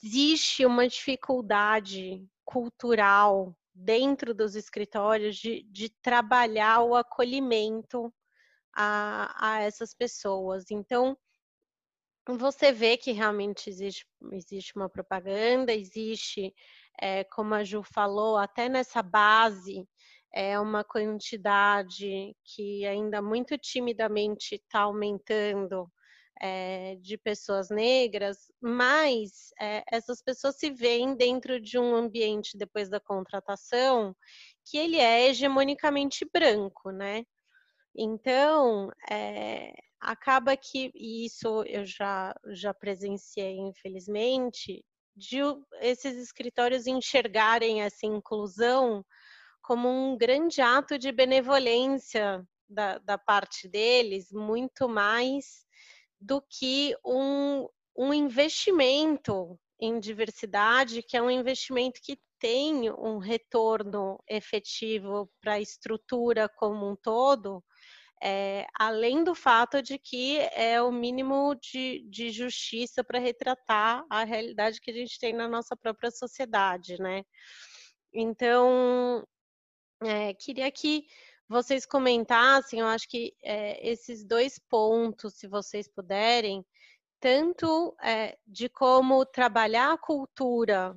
[0.02, 8.12] existe uma dificuldade cultural dentro dos escritórios de, de trabalhar o acolhimento
[8.74, 10.64] a, a essas pessoas.
[10.70, 11.16] Então,
[12.28, 16.54] você vê que realmente existe, existe uma propaganda, existe,
[17.00, 19.87] é, como a Ju falou, até nessa base,
[20.32, 25.90] é uma quantidade que ainda muito timidamente está aumentando
[26.40, 32.88] é, de pessoas negras, mas é, essas pessoas se veem dentro de um ambiente depois
[32.88, 34.14] da contratação
[34.64, 37.24] que ele é hegemonicamente branco, né?
[37.94, 45.38] Então, é, acaba que isso eu já, já presenciei, infelizmente, de
[45.81, 49.05] esses escritórios enxergarem essa inclusão
[49.62, 55.64] como um grande ato de benevolência da, da parte deles, muito mais
[56.20, 64.18] do que um, um investimento em diversidade, que é um investimento que tem um retorno
[64.28, 67.62] efetivo para a estrutura como um todo,
[68.22, 74.22] é, além do fato de que é o mínimo de, de justiça para retratar a
[74.22, 77.24] realidade que a gente tem na nossa própria sociedade, né?
[78.12, 79.26] Então,
[80.00, 81.06] é, queria que
[81.48, 86.64] vocês comentassem, eu acho que é, esses dois pontos, se vocês puderem,
[87.18, 90.96] tanto é, de como trabalhar a cultura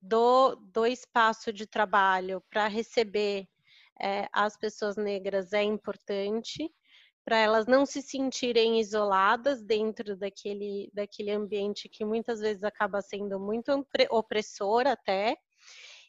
[0.00, 3.46] do, do espaço de trabalho para receber
[4.00, 6.70] é, as pessoas negras é importante
[7.24, 13.38] para elas não se sentirem isoladas dentro daquele, daquele ambiente que muitas vezes acaba sendo
[13.38, 15.36] muito opressor até.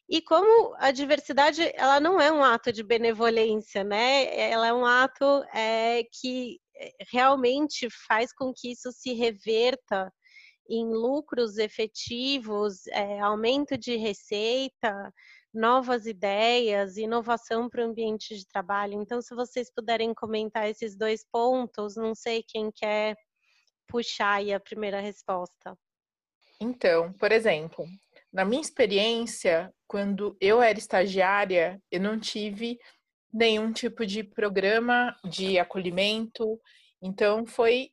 [0.10, 4.36] E como a diversidade, ela não é um ato de benevolência, né?
[4.38, 10.12] Ela é um ato é, que é, realmente faz com que isso se reverta
[10.70, 15.14] em lucros efetivos, é, aumento de receita,
[15.54, 18.94] novas ideias, inovação para o ambiente de trabalho.
[18.94, 23.16] Então, se vocês puderem comentar esses dois pontos, não sei quem quer
[23.88, 25.78] puxar aí a primeira resposta.
[26.60, 27.86] Então, por exemplo,
[28.32, 32.80] na minha experiência, quando eu era estagiária, eu não tive
[33.32, 36.60] nenhum tipo de programa de acolhimento,
[37.02, 37.92] então foi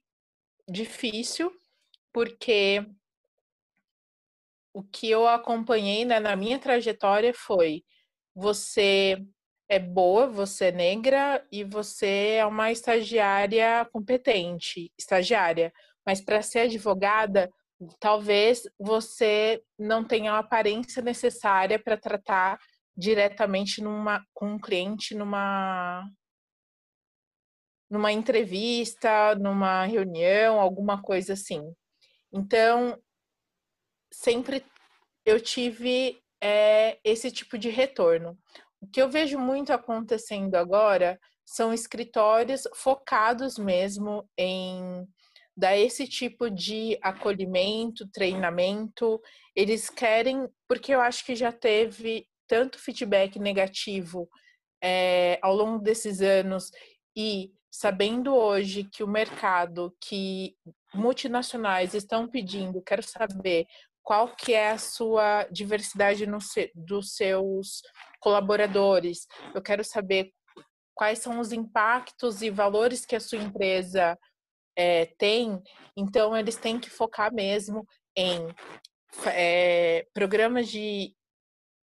[0.68, 1.51] difícil,
[2.12, 2.87] porque
[4.72, 7.83] o que eu acompanhei né, na minha trajetória foi:
[8.35, 9.22] você
[9.68, 15.72] é boa, você é negra e você é uma estagiária competente, estagiária,
[16.04, 17.50] mas para ser advogada,
[17.98, 22.59] talvez você não tenha a aparência necessária para tratar
[22.96, 26.04] diretamente numa, com um cliente numa
[27.88, 31.74] numa entrevista, numa reunião, alguma coisa assim.
[32.33, 32.96] Então,
[34.12, 34.64] sempre
[35.25, 38.38] eu tive é, esse tipo de retorno.
[38.81, 45.07] O que eu vejo muito acontecendo agora são escritórios focados mesmo em
[45.57, 49.20] dar esse tipo de acolhimento, treinamento.
[49.55, 54.29] Eles querem, porque eu acho que já teve tanto feedback negativo
[54.83, 56.70] é, ao longo desses anos
[57.16, 60.57] e sabendo hoje que o mercado, que
[60.92, 63.66] multinacionais estão pedindo, quero saber
[64.02, 66.38] qual que é a sua diversidade no,
[66.74, 67.82] dos seus
[68.20, 69.26] colaboradores.
[69.54, 70.32] Eu quero saber
[70.94, 74.18] quais são os impactos e valores que a sua empresa
[74.76, 75.60] é, tem.
[75.96, 77.86] Então, eles têm que focar mesmo
[78.16, 78.46] em
[79.26, 81.14] é, programas de,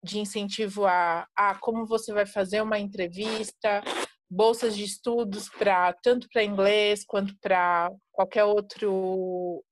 [0.02, 3.82] de incentivo a, a como você vai fazer uma entrevista,
[4.30, 9.62] bolsas de estudos para tanto para inglês quanto para qualquer outro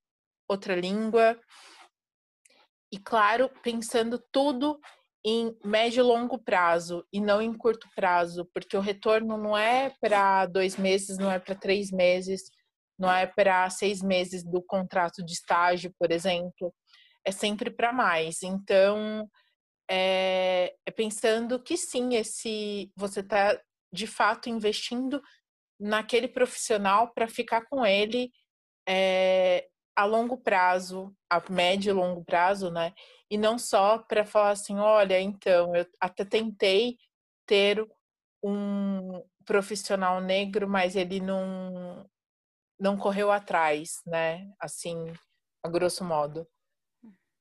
[0.47, 1.39] outra língua.
[2.91, 4.79] E claro, pensando tudo
[5.25, 9.93] em médio e longo prazo e não em curto prazo, porque o retorno não é
[10.01, 12.43] para dois meses, não é para três meses,
[12.97, 16.73] não é para seis meses do contrato de estágio, por exemplo,
[17.25, 18.41] é sempre para mais.
[18.43, 19.29] Então,
[19.89, 23.59] é, é, pensando que sim, esse você está
[23.91, 25.21] de fato investindo
[25.79, 28.31] naquele profissional para ficar com ele
[28.87, 29.67] é,
[29.99, 32.93] a longo prazo, a médio e longo prazo, né?
[33.29, 36.97] E não só para falar assim, olha, então, eu até tentei
[37.45, 37.85] ter
[38.41, 42.09] um profissional negro, mas ele não
[42.79, 44.49] não correu atrás, né?
[44.57, 45.11] Assim,
[45.61, 46.47] a grosso modo.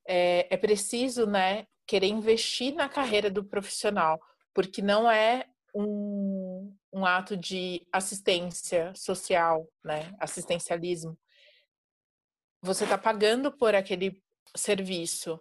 [0.04, 4.18] É, é preciso, né, querer investir na carreira do profissional,
[4.52, 10.12] porque não é um, um ato de assistência social, né?
[10.18, 11.16] Assistencialismo
[12.60, 14.22] você está pagando por aquele
[14.56, 15.40] serviço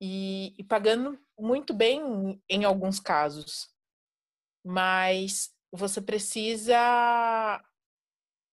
[0.00, 3.68] e, e, pagando muito bem em alguns casos,
[4.64, 6.76] mas você precisa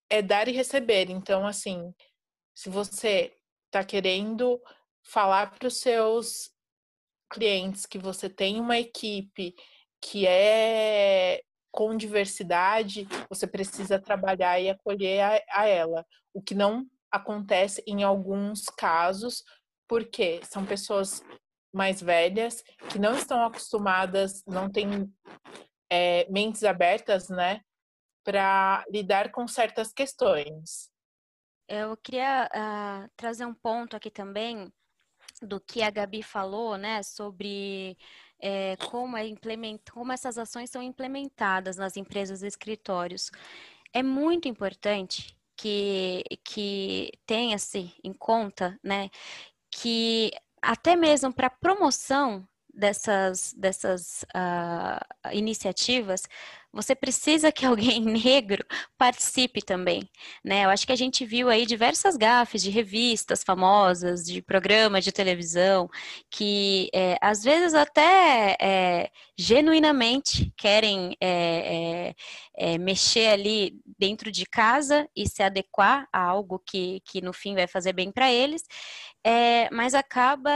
[0.09, 1.09] é dar e receber.
[1.09, 1.93] Então, assim,
[2.55, 3.35] se você
[3.65, 4.61] está querendo
[5.01, 6.51] falar para os seus
[7.31, 9.55] clientes que você tem uma equipe
[9.99, 11.41] que é
[11.71, 18.03] com diversidade, você precisa trabalhar e acolher a, a ela, o que não acontece em
[18.03, 19.43] alguns casos,
[19.87, 21.21] porque são pessoas
[21.71, 25.11] mais velhas que não estão acostumadas, não têm
[25.91, 27.61] é, mentes abertas, né,
[28.23, 30.89] para lidar com certas questões.
[31.67, 34.71] Eu queria uh, trazer um ponto aqui também
[35.41, 37.97] do que a Gabi falou, né, sobre
[38.39, 39.23] é, como, é
[39.91, 43.31] como essas ações são implementadas nas empresas e escritórios.
[43.93, 49.09] É muito importante que, que tenha-se em conta, né,
[49.71, 50.31] que
[50.61, 56.23] até mesmo para promoção dessas, dessas uh, iniciativas,
[56.73, 58.65] você precisa que alguém negro
[58.97, 60.09] participe também,
[60.43, 60.65] né?
[60.65, 65.11] Eu acho que a gente viu aí diversas gafes de revistas famosas, de programas de
[65.11, 65.87] televisão,
[66.31, 72.13] que é, às vezes até é, genuinamente querem é,
[72.57, 77.33] é, é mexer ali dentro de casa e se adequar a algo que, que no
[77.33, 78.63] fim vai fazer bem para eles,
[79.23, 80.51] é, mas acaba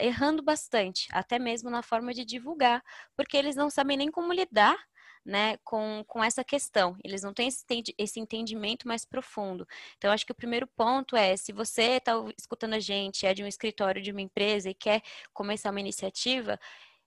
[0.00, 2.82] errando bastante, até mesmo na forma de divulgar,
[3.16, 4.76] porque eles não sabem nem como lidar
[5.24, 6.96] né, com, com essa questão.
[7.04, 9.66] Eles não têm esse, entendimento mais profundo.
[9.96, 13.42] Então, acho que o primeiro ponto é: se você está escutando a gente, é de
[13.42, 15.02] um escritório de uma empresa e quer
[15.32, 16.58] começar uma iniciativa,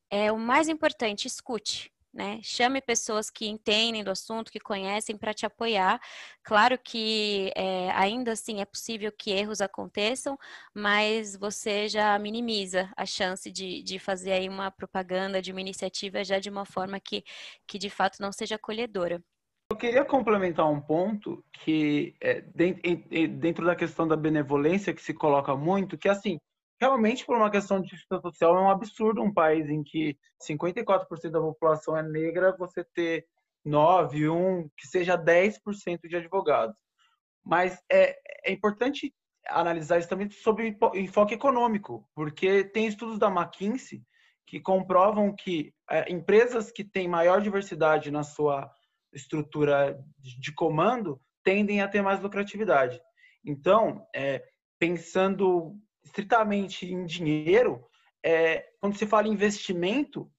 [0.10, 2.40] é o mais importante, escute né?
[2.44, 6.00] Chame pessoas que entendem do assunto, que conhecem para te apoiar.
[6.44, 10.38] Claro que é, ainda assim é possível que erros aconteçam,
[10.74, 16.24] mas você já minimiza a chance de, de fazer aí uma propaganda de uma iniciativa
[16.24, 17.24] já de uma forma que,
[17.66, 19.24] que de fato não seja acolhedora.
[19.72, 22.42] Eu queria complementar um ponto que é,
[23.28, 26.38] dentro da questão da benevolência que se coloca muito, que assim,
[26.84, 31.32] realmente, por uma questão de justiça social, é um absurdo um país em que 54%
[31.32, 33.26] da população é negra, você ter
[33.64, 36.76] 9, 1, que seja 10% de advogados.
[37.42, 39.14] Mas é, é importante
[39.48, 44.02] analisar isso também sobre enfoque econômico, porque tem estudos da McKinsey
[44.46, 48.70] que comprovam que é, empresas que têm maior diversidade na sua
[49.14, 53.00] estrutura de comando tendem a ter mais lucratividade.
[53.46, 54.44] Então, é,
[54.78, 57.86] pensando estritamente em dinheiro,
[58.24, 60.32] é, quando se fala em investimento,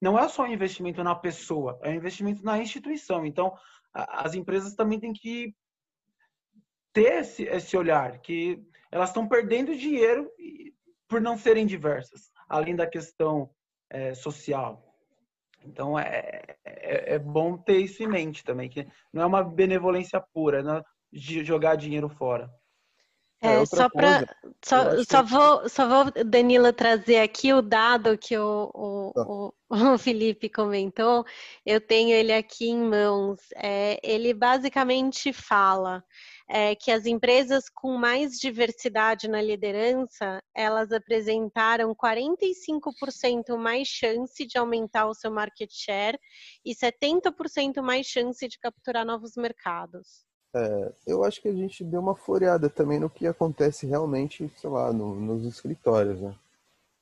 [0.00, 3.24] não é só um investimento na pessoa, é um investimento na instituição.
[3.24, 3.56] Então,
[3.92, 5.54] a, as empresas também têm que
[6.92, 10.30] ter esse, esse olhar, que elas estão perdendo dinheiro
[11.08, 13.50] por não serem diversas, além da questão
[13.90, 14.82] é, social.
[15.64, 20.20] Então, é, é, é, bom ter isso em mente também, que não é uma benevolência
[20.32, 20.82] pura, né,
[21.12, 22.50] de jogar dinheiro fora.
[23.40, 24.26] É, é só para
[24.64, 25.30] só, só que...
[25.30, 29.22] vou só vou Danila trazer aqui o dado que o, o, tá.
[29.28, 29.54] o,
[29.94, 31.24] o Felipe comentou.
[31.64, 33.40] Eu tenho ele aqui em mãos.
[33.56, 36.02] É, ele basicamente fala
[36.48, 44.56] é, que as empresas com mais diversidade na liderança elas apresentaram 45% mais chance de
[44.56, 46.18] aumentar o seu market share
[46.64, 50.25] e 70% mais chance de capturar novos mercados.
[50.56, 54.70] É, eu acho que a gente deu uma floreada também no que acontece realmente, sei
[54.70, 56.34] lá, no, nos escritórios, né?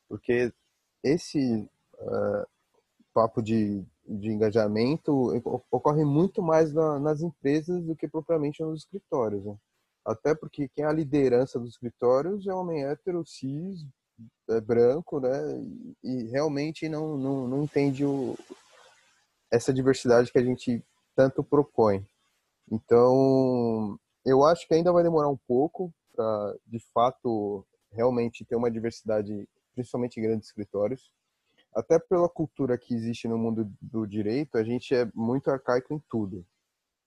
[0.08, 0.52] Porque
[1.04, 1.68] esse
[2.00, 2.46] uh,
[3.12, 5.32] papo de, de engajamento
[5.70, 9.56] ocorre muito mais na, nas empresas do que propriamente nos escritórios, né?
[10.04, 13.86] Até porque quem é a liderança dos escritórios é homem hétero, cis,
[14.50, 15.30] é branco, né?
[16.02, 18.36] E, realmente não, não, não entende o,
[19.48, 20.84] essa diversidade que a gente
[21.14, 22.04] tanto propõe.
[22.74, 28.70] Então, eu acho que ainda vai demorar um pouco para, de fato, realmente ter uma
[28.70, 31.12] diversidade, principalmente em grandes escritórios.
[31.72, 36.02] Até pela cultura que existe no mundo do direito, a gente é muito arcaico em
[36.08, 36.44] tudo.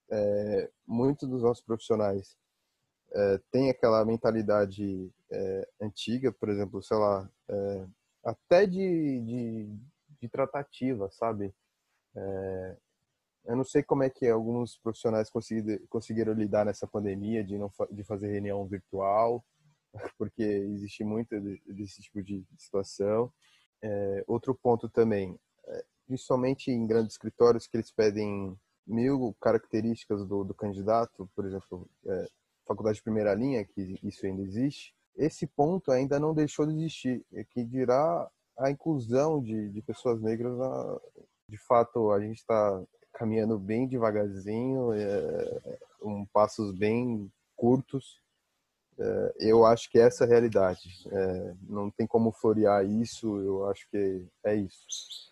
[0.10, 2.38] É, muitos dos nossos profissionais
[3.12, 7.88] é, têm aquela mentalidade é, antiga, por exemplo, sei lá, é,
[8.24, 9.80] até de, de,
[10.22, 11.54] de tratativa, sabe?
[12.16, 12.78] É,
[13.48, 15.32] eu não sei como é que alguns profissionais
[15.90, 19.44] conseguiram lidar nessa pandemia de não de fazer reunião virtual,
[20.18, 21.30] porque existe muito
[21.66, 23.32] desse tipo de situação.
[23.82, 30.44] É, outro ponto também, é, principalmente em grandes escritórios que eles pedem mil características do,
[30.44, 32.28] do candidato, por exemplo, é,
[32.68, 37.26] faculdade de primeira linha, que isso ainda existe, esse ponto ainda não deixou de existir,
[37.34, 41.00] é que dirá a inclusão de, de pessoas negras na,
[41.50, 42.84] de fato a gente está
[43.18, 48.22] caminhando bem devagarzinho, é, um passos bem curtos.
[49.00, 50.90] É, eu acho que essa é a realidade.
[51.12, 53.38] É, não tem como florear isso.
[53.42, 55.32] Eu acho que é isso.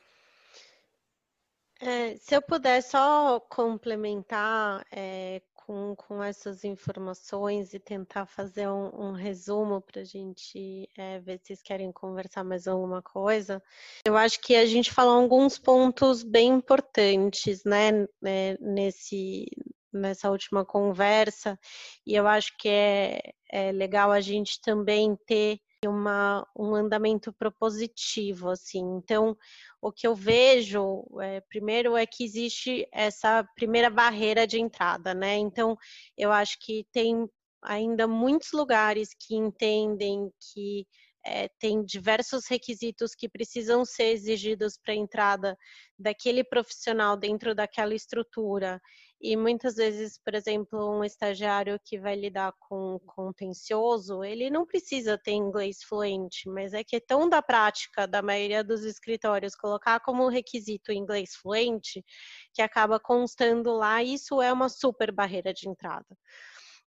[1.80, 9.10] É, se eu puder só complementar é, com, com essas informações e tentar fazer um,
[9.10, 13.62] um resumo para a gente é, ver se vocês querem conversar mais alguma coisa.
[14.06, 17.92] Eu acho que a gente falou alguns pontos bem importantes, né,
[18.22, 19.46] né nesse,
[19.92, 21.60] nessa última conversa,
[22.06, 28.50] e eu acho que é, é legal a gente também ter uma, um andamento propositivo,
[28.50, 28.82] assim.
[28.98, 29.38] Então,
[29.82, 35.36] o que eu vejo, é, primeiro, é que existe essa primeira barreira de entrada, né?
[35.38, 35.78] Então,
[36.18, 37.28] eu acho que tem
[37.62, 40.88] ainda muitos lugares que entendem que
[41.26, 45.58] é, tem diversos requisitos que precisam ser exigidos para a entrada
[45.98, 48.80] daquele profissional dentro daquela estrutura.
[49.28, 55.18] E muitas vezes, por exemplo, um estagiário que vai lidar com contencioso, ele não precisa
[55.18, 60.00] ter inglês fluente, mas é que é tão da prática da maioria dos escritórios colocar
[60.02, 62.06] como requisito inglês fluente
[62.54, 66.06] que acaba constando lá, isso é uma super barreira de entrada.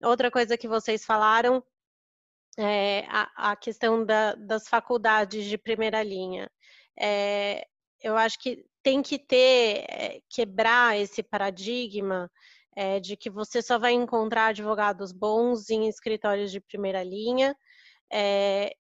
[0.04, 1.64] Outra coisa que vocês falaram
[2.60, 6.52] é a, a questão da, das faculdades de primeira linha.
[7.00, 7.66] É,
[8.02, 12.32] eu acho que tem que ter, é, quebrar esse paradigma
[12.76, 17.58] é, de que você só vai encontrar advogados bons em escritórios de primeira linha,
[18.14, 18.76] é,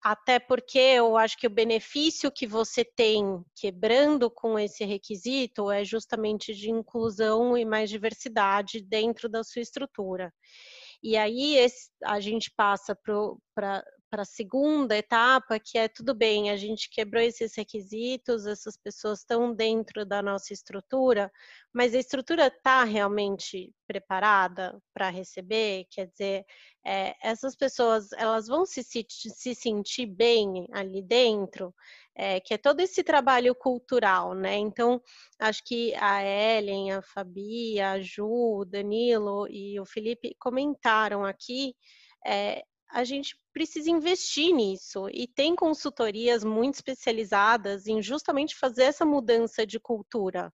[0.00, 5.84] até porque eu acho que o benefício que você tem quebrando com esse requisito é
[5.84, 10.32] justamente de inclusão e mais diversidade dentro da sua estrutura.
[11.02, 12.96] E aí esse, a gente passa
[13.52, 18.76] para para a segunda etapa, que é tudo bem, a gente quebrou esses requisitos, essas
[18.76, 21.30] pessoas estão dentro da nossa estrutura,
[21.72, 25.86] mas a estrutura está realmente preparada para receber?
[25.90, 26.44] Quer dizer,
[26.84, 31.72] é, essas pessoas elas vão se, se, se sentir bem ali dentro?
[32.16, 34.56] É, que é todo esse trabalho cultural, né?
[34.56, 35.00] Então,
[35.38, 41.74] acho que a Ellen, a Fabi, a Ju, o Danilo e o Felipe comentaram aqui
[42.26, 42.62] é,
[42.92, 49.66] a gente precisa investir nisso e tem consultorias muito especializadas em justamente fazer essa mudança
[49.66, 50.52] de cultura.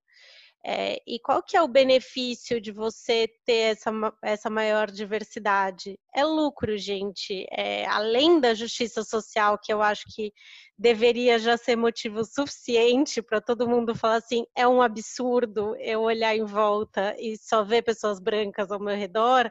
[0.65, 5.97] É, e qual que é o benefício de você ter essa, essa maior diversidade?
[6.13, 7.45] É lucro, gente.
[7.51, 10.33] É, além da justiça social, que eu acho que
[10.77, 16.35] deveria já ser motivo suficiente para todo mundo falar assim, é um absurdo eu olhar
[16.35, 19.49] em volta e só ver pessoas brancas ao meu redor,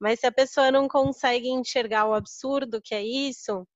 [0.00, 3.66] mas se a pessoa não consegue enxergar o absurdo que é isso,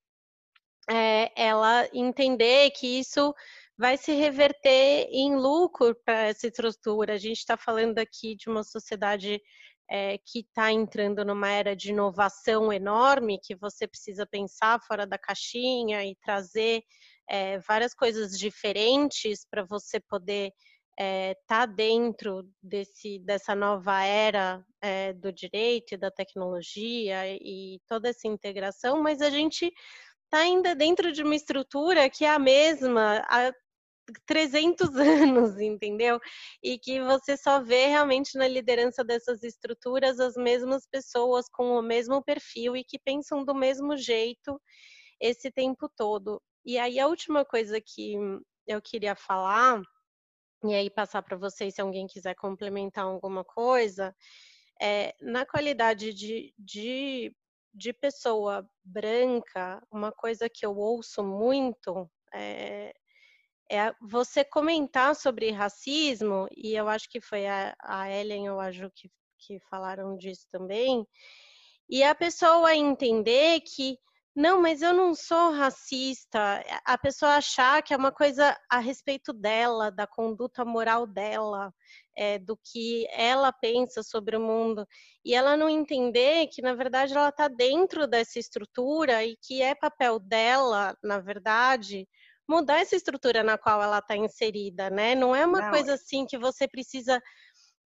[0.91, 3.35] é, ela entender que isso
[3.77, 7.15] vai se reverter em lucro para essa estrutura.
[7.15, 9.41] A gente está falando aqui de uma sociedade
[9.91, 15.19] é, que está entrando numa era de inovação enorme, que você precisa pensar fora da
[15.19, 16.83] caixinha e trazer
[17.29, 20.53] é, várias coisas diferentes para você poder
[20.93, 27.81] está é, tá dentro desse, dessa nova era é, do direito e da tecnologia e
[27.89, 29.73] toda essa integração, mas a gente
[30.25, 33.53] está ainda dentro de uma estrutura que é a mesma há
[34.27, 36.21] 300 anos, entendeu?
[36.63, 41.83] E que você só vê realmente na liderança dessas estruturas as mesmas pessoas com o
[41.83, 44.61] mesmo perfil e que pensam do mesmo jeito
[45.21, 46.43] esse tempo todo.
[46.65, 48.15] E aí a última coisa que
[48.67, 49.83] eu queria falar
[50.65, 54.15] e aí passar para vocês se alguém quiser complementar alguma coisa,
[54.81, 57.35] é, na qualidade de, de,
[57.75, 62.93] de, pessoa branca, uma coisa que eu ouço muito é,
[63.71, 68.71] é, você comentar sobre racismo, e eu acho que foi a, a Ellen ou a
[68.71, 71.07] Ju que, que falaram disso também,
[71.89, 73.99] e a pessoa entender que
[74.35, 76.65] não, mas eu não sou racista.
[76.85, 81.73] A pessoa achar que é uma coisa a respeito dela, da conduta moral dela,
[82.17, 84.87] é, do que ela pensa sobre o mundo,
[85.25, 89.75] e ela não entender que, na verdade, ela está dentro dessa estrutura e que é
[89.75, 92.09] papel dela, na verdade,
[92.49, 95.15] mudar essa estrutura na qual ela está inserida, né?
[95.15, 95.71] Não é uma não.
[95.71, 97.21] coisa assim que você precisa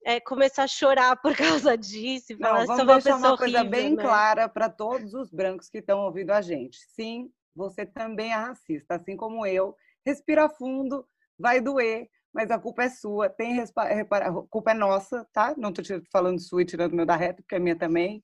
[0.05, 2.33] é, começar a chorar por causa disso.
[2.33, 4.03] E falar, Não, vamos deixar uma, uma coisa horrível, bem né?
[4.03, 6.79] clara para todos os brancos que estão ouvindo a gente.
[6.95, 9.77] Sim, você também é racista, assim como eu.
[10.05, 11.07] Respira fundo,
[11.39, 13.29] vai doer, mas a culpa é sua.
[13.29, 14.29] Tem repara...
[14.29, 15.55] a culpa é nossa, tá?
[15.57, 18.23] Não estou falando sua e tirando meu da reta, porque é minha também.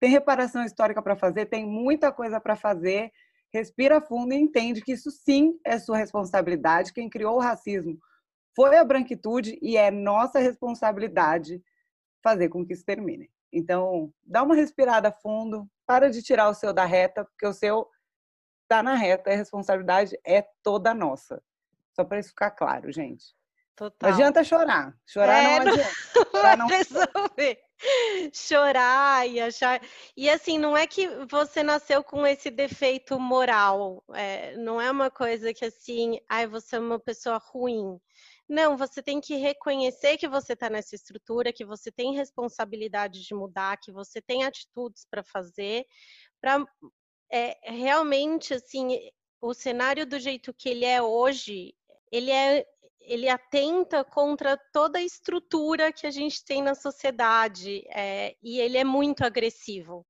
[0.00, 3.10] Tem reparação histórica para fazer, tem muita coisa para fazer.
[3.52, 6.92] Respira fundo e entende que isso sim é sua responsabilidade.
[6.92, 7.98] Quem criou o racismo
[8.58, 11.62] foi a branquitude e é nossa responsabilidade
[12.20, 13.30] fazer com que isso termine.
[13.52, 17.88] Então, dá uma respirada fundo, para de tirar o seu da reta, porque o seu
[18.64, 21.40] está na reta, a responsabilidade é toda nossa.
[21.94, 23.26] Só para isso ficar claro, gente.
[23.76, 24.10] Total.
[24.10, 24.92] Não adianta chorar.
[25.06, 25.90] Chorar é, não adianta.
[26.32, 27.60] Chorar não resolver.
[28.32, 29.80] Chorar e achar.
[30.16, 34.02] E assim, não é que você nasceu com esse defeito moral.
[34.12, 38.00] É, não é uma coisa que assim, ai, você é uma pessoa ruim.
[38.48, 43.34] Não, você tem que reconhecer que você está nessa estrutura, que você tem responsabilidade de
[43.34, 45.86] mudar, que você tem atitudes para fazer,
[46.40, 46.64] para
[47.30, 51.74] é, realmente assim o cenário do jeito que ele é hoje,
[52.10, 52.66] ele é
[53.00, 58.76] ele atenta contra toda a estrutura que a gente tem na sociedade é, e ele
[58.76, 60.06] é muito agressivo.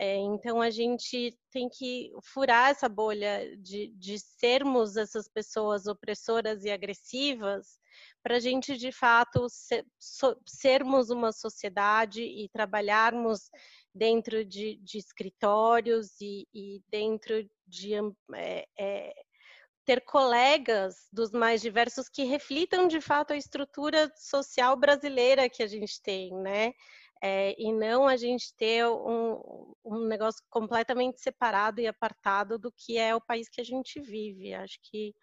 [0.00, 6.64] É, então a gente tem que furar essa bolha de, de sermos essas pessoas opressoras
[6.64, 7.80] e agressivas
[8.22, 13.50] para a gente de fato ser, so, sermos uma sociedade e trabalharmos
[13.92, 17.94] dentro de, de escritórios e, e, dentro de
[18.34, 19.12] é, é,
[19.84, 25.66] ter colegas dos mais diversos que reflitam de fato a estrutura social brasileira que a
[25.66, 26.72] gente tem, né?
[27.22, 32.96] É, e não a gente ter um, um negócio completamente separado e apartado do que
[32.96, 34.54] é o país que a gente vive.
[34.54, 35.14] Acho que,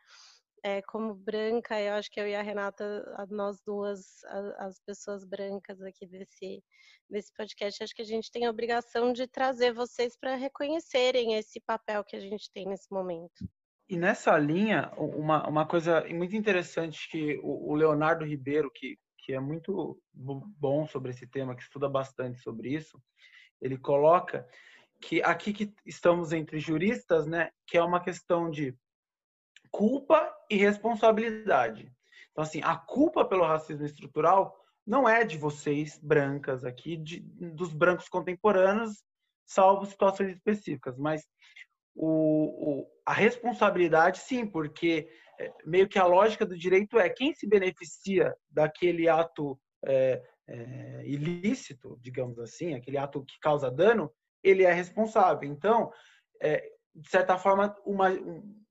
[0.64, 4.24] é, como branca, eu acho que eu e a Renata, nós duas,
[4.58, 6.64] as pessoas brancas aqui desse,
[7.10, 11.60] desse podcast, acho que a gente tem a obrigação de trazer vocês para reconhecerem esse
[11.62, 13.48] papel que a gente tem nesse momento.
[13.88, 19.40] E nessa linha, uma, uma coisa muito interessante que o, Leonardo Ribeiro, que, que é
[19.40, 23.02] muito bom sobre esse tema, que estuda bastante sobre isso,
[23.60, 24.48] ele coloca
[25.02, 28.78] que aqui que estamos entre juristas, né, que é uma questão de
[29.72, 31.92] culpa e responsabilidade.
[32.32, 34.56] Então, assim, a culpa pelo racismo estrutural
[34.86, 39.04] não é de vocês, brancas, aqui, de, dos brancos contemporâneos,
[39.44, 41.26] salvo situações específicas, mas
[41.96, 45.08] o, o, a responsabilidade, sim, porque
[45.40, 51.04] é, meio que a lógica do direito é quem se beneficia daquele ato é, é,
[51.06, 54.12] ilícito, digamos assim, aquele ato que causa dano,
[54.44, 55.50] ele é responsável.
[55.50, 55.92] Então,
[56.42, 58.64] é, de certa forma, uma, um,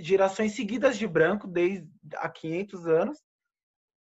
[0.00, 3.18] gerações seguidas de branco, desde há 500 anos,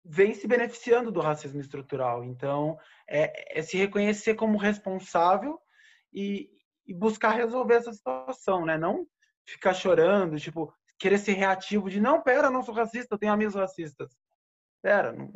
[0.05, 2.25] vem se beneficiando do racismo estrutural.
[2.25, 5.59] Então, é, é se reconhecer como responsável
[6.13, 6.49] e,
[6.87, 8.79] e buscar resolver essa situação, né?
[8.79, 9.07] Não
[9.45, 13.55] ficar chorando, tipo, querer ser reativo de não, pera, não sou racista, eu tenho amigos
[13.55, 14.17] racistas.
[14.83, 15.31] Pera, não,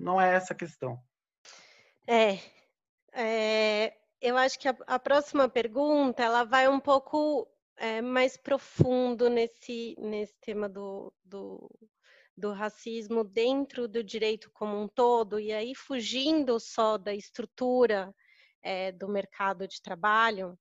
[0.00, 0.98] não é essa a questão.
[2.06, 2.38] É,
[3.12, 9.30] é eu acho que a, a, próxima pergunta ela vai um pouco é, mais profundo
[9.30, 11.70] nesse, nesse tema do, do,
[12.36, 18.12] do racismo dentro do direito como um todo, e aí fugindo só da estrutura
[18.60, 20.58] é, do mercado de trabalho,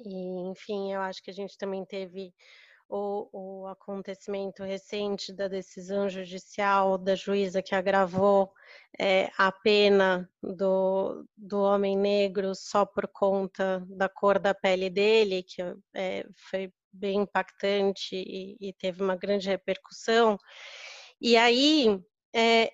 [0.00, 2.32] e, enfim, eu acho que a gente também teve
[2.88, 3.28] o,
[3.62, 8.50] o, acontecimento recente da decisão judicial da juíza que agravou
[8.98, 15.42] é, a pena do, do homem negro só por conta da cor da pele dele,
[15.42, 15.62] que
[15.94, 20.38] é, foi bem impactante e, e, teve uma grande repercussão.
[21.20, 22.00] E aí,
[22.34, 22.72] é,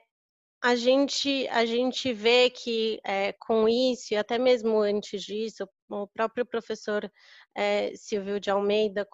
[0.64, 6.06] a gente, a gente vê que é, com isso, e até mesmo antes disso, o
[6.06, 7.06] próprio professor
[7.54, 9.06] é, Silvio de Almeida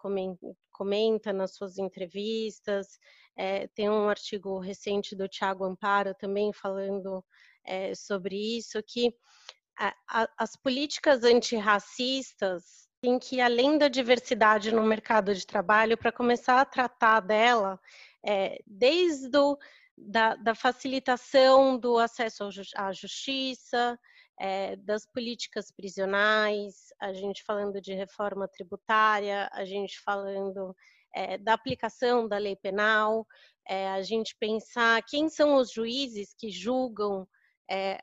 [0.70, 3.01] comenta, nas suas entrevistas,
[3.36, 7.24] é, tem um artigo recente do Tiago Amparo também falando
[7.96, 9.12] sobre isso, que
[9.76, 16.12] a, a, as políticas antirracistas têm que, além da diversidade no mercado de trabalho, para
[16.12, 17.78] começar a tratar dela,
[18.66, 19.59] desde o
[20.07, 23.98] da, da facilitação do acesso à justiça,
[24.40, 30.74] é, das políticas prisionais, a gente falando de reforma tributária, a gente falando
[31.14, 33.26] é, da aplicação da lei penal,
[33.68, 37.26] é, a gente pensar quem são os juízes que julgam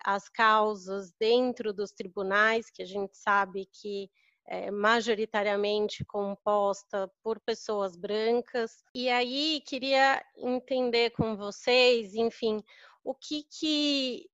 [0.05, 4.09] as causas dentro dos tribunais, que a gente sabe que
[4.47, 8.81] é, majoritariamente composta por pessoas brancas.
[8.95, 12.63] E aí queria entender com vocês, enfim,
[13.03, 14.29] o que que,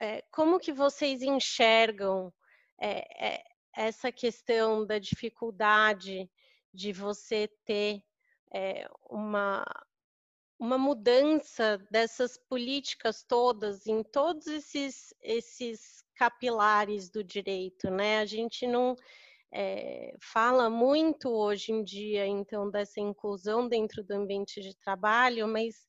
[0.00, 2.32] é, como que vocês enxergam
[2.80, 3.44] é,
[3.76, 6.30] essa questão da dificuldade
[6.72, 8.02] de você ter
[9.10, 9.64] uma
[10.58, 18.18] uma mudança dessas políticas todas em todos esses esses capilares do direito, né?
[18.18, 18.96] A gente não
[19.52, 25.86] é, fala muito hoje em dia, então, dessa inclusão dentro do ambiente de trabalho, mas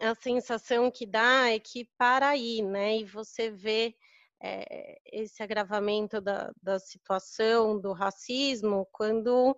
[0.00, 2.98] a sensação que dá é que para aí, né?
[2.98, 3.94] E você vê
[4.42, 9.56] é, esse agravamento da, da situação do racismo quando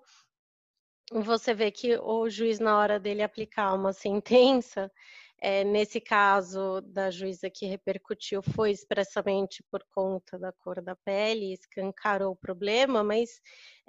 [1.12, 4.90] você vê que o juiz, na hora dele aplicar uma sentença,
[5.44, 11.52] é, nesse caso da juíza que repercutiu foi expressamente por conta da cor da pele,
[11.52, 13.40] escancarou o problema, mas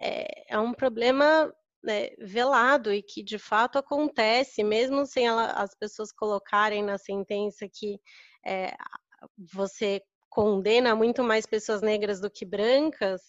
[0.02, 5.76] é, é um problema né, velado e que de fato acontece, mesmo sem ela, as
[5.76, 8.00] pessoas colocarem na sentença que
[8.44, 8.74] é,
[9.38, 13.22] você condena muito mais pessoas negras do que brancas,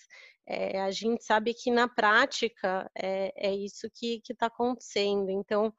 [0.46, 5.30] é, a gente sabe que na prática é, é isso que está acontecendo.
[5.30, 5.74] Então,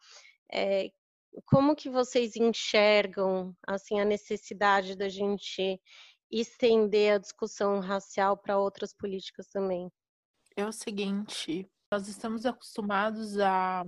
[1.46, 5.82] como que vocês enxergam assim a necessidade da gente
[6.32, 9.92] estender a discussão racial para outras políticas também?
[10.56, 13.84] É o seguinte, nós estamos acostumados a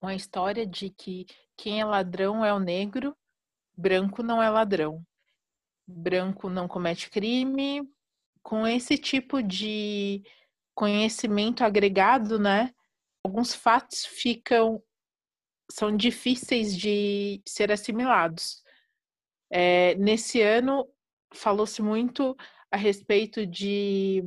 [0.00, 1.26] uma história de que
[1.56, 3.14] quem é ladrão é o negro,
[3.76, 5.04] branco não é ladrão.
[5.86, 7.82] Branco não comete crime.
[8.42, 10.22] Com esse tipo de
[10.74, 12.72] conhecimento agregado, né?
[13.22, 14.82] Alguns fatos ficam
[15.70, 18.62] são difíceis de ser assimilados.
[19.50, 20.88] É, nesse ano
[21.34, 22.36] falou-se muito
[22.70, 24.22] a respeito de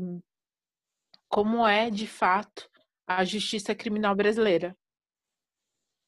[1.29, 2.69] como é de fato
[3.07, 4.75] a justiça criminal brasileira.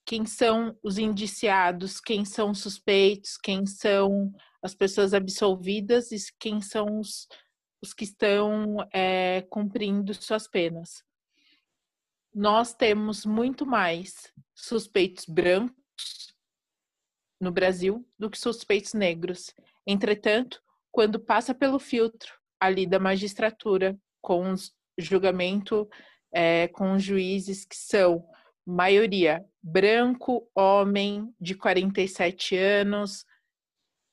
[0.05, 4.31] Quem são os indiciados, quem são os suspeitos, quem são
[4.61, 7.27] as pessoas absolvidas e quem são os,
[7.81, 11.03] os que estão é, cumprindo suas penas.
[12.36, 16.36] Nós temos muito mais suspeitos brancos
[17.39, 19.55] no Brasil do que suspeitos negros.
[19.88, 20.61] Entretanto,
[20.91, 25.89] quando passa pelo filtro ali da magistratura com os julgamento
[26.33, 28.27] é, com juízes que são
[28.65, 33.25] maioria branco, homem de 47 anos,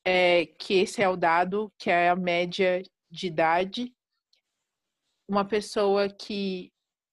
[0.05, 3.95] é, que esse é o dado, que é a média de idade.
[5.29, 6.72] Uma pessoa que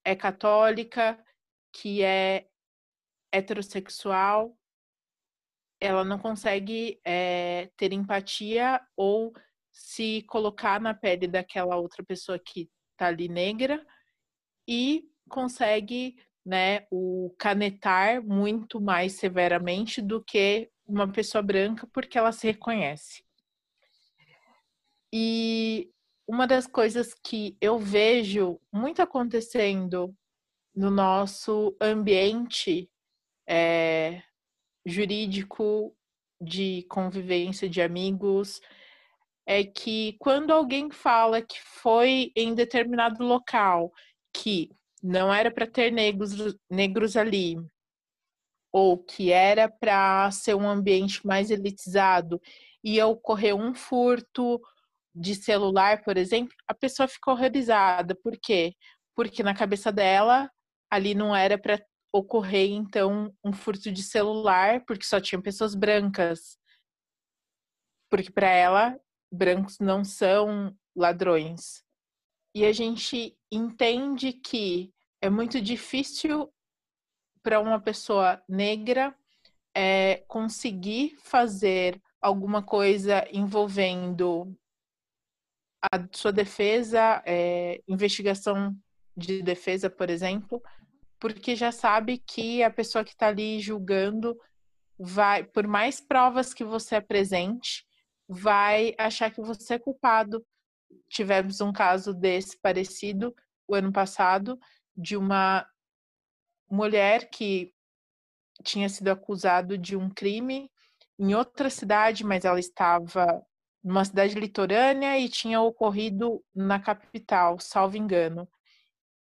[0.09, 1.23] é católica,
[1.71, 2.47] que é
[3.31, 4.57] heterossexual,
[5.79, 9.31] ela não consegue é, ter empatia ou
[9.71, 13.85] se colocar na pele daquela outra pessoa que tá ali negra
[14.67, 22.31] e consegue né, o canetar muito mais severamente do que uma pessoa branca porque ela
[22.31, 23.23] se reconhece.
[25.13, 25.91] E
[26.29, 30.15] uma das coisas que eu vejo muito acontecendo
[30.75, 32.87] no nosso ambiente
[33.47, 34.21] é,
[34.85, 35.91] jurídico
[36.39, 38.61] de convivência de amigos
[39.43, 43.91] é que quando alguém fala que foi em determinado local
[44.31, 44.69] que
[45.01, 47.57] não era para ter negros, negros ali,
[48.71, 52.39] ou que era para ser um ambiente mais elitizado,
[52.83, 54.61] ia ocorrer um furto
[55.13, 58.15] de celular, por exemplo, a pessoa ficou horrorizada.
[58.15, 58.75] Por quê?
[59.15, 60.49] Porque na cabeça dela,
[60.89, 61.83] ali não era para
[62.13, 66.57] ocorrer, então, um furto de celular, porque só tinha pessoas brancas.
[68.09, 68.99] Porque para ela,
[69.31, 71.83] brancos não são ladrões.
[72.55, 74.91] E a gente entende que
[75.21, 76.51] é muito difícil
[77.43, 79.15] para uma pessoa negra
[79.75, 84.57] é, conseguir fazer alguma coisa envolvendo
[85.81, 88.75] a sua defesa, é, investigação
[89.15, 90.61] de defesa, por exemplo,
[91.19, 94.37] porque já sabe que a pessoa que está ali julgando
[94.97, 97.85] vai, por mais provas que você apresente,
[98.27, 100.45] vai achar que você é culpado.
[101.09, 103.35] Tivemos um caso desse parecido
[103.67, 104.59] o ano passado
[104.95, 105.67] de uma
[106.69, 107.73] mulher que
[108.63, 110.69] tinha sido acusado de um crime
[111.17, 113.43] em outra cidade, mas ela estava
[113.83, 118.47] numa cidade litorânea e tinha ocorrido na capital, salvo engano.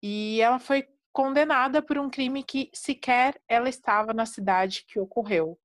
[0.03, 5.59] E ela foi condenada por um crime que sequer ela estava na cidade que ocorreu.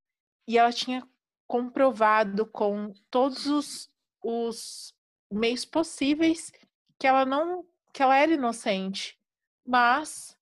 [0.47, 1.07] E ela tinha
[1.47, 3.89] comprovado com todos os,
[4.21, 4.93] os
[5.31, 6.51] meios possíveis
[6.99, 9.17] que ela não que ela era inocente,
[9.65, 10.37] mas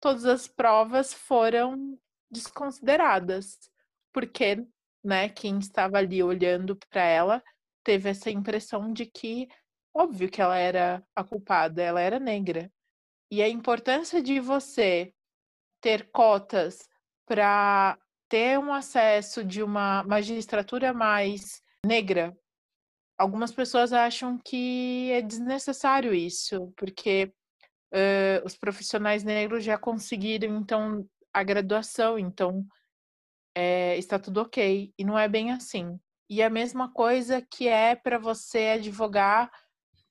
[0.00, 1.96] todas as provas foram
[2.28, 3.70] desconsideradas,
[4.12, 4.66] porque,
[5.04, 7.44] né, quem estava ali olhando para ela
[7.86, 9.48] teve essa impressão de que
[9.94, 12.70] óbvio que ela era a culpada, ela era negra.
[13.30, 15.14] E a importância de você
[15.80, 16.88] ter cotas
[17.24, 17.96] para
[18.28, 22.36] ter um acesso de uma magistratura mais negra,
[23.16, 27.32] algumas pessoas acham que é desnecessário isso, porque
[27.94, 32.66] uh, os profissionais negros já conseguiram, então, a graduação, então
[33.54, 34.92] é, está tudo ok.
[34.98, 35.98] E não é bem assim.
[36.28, 39.50] E a mesma coisa que é para você advogar,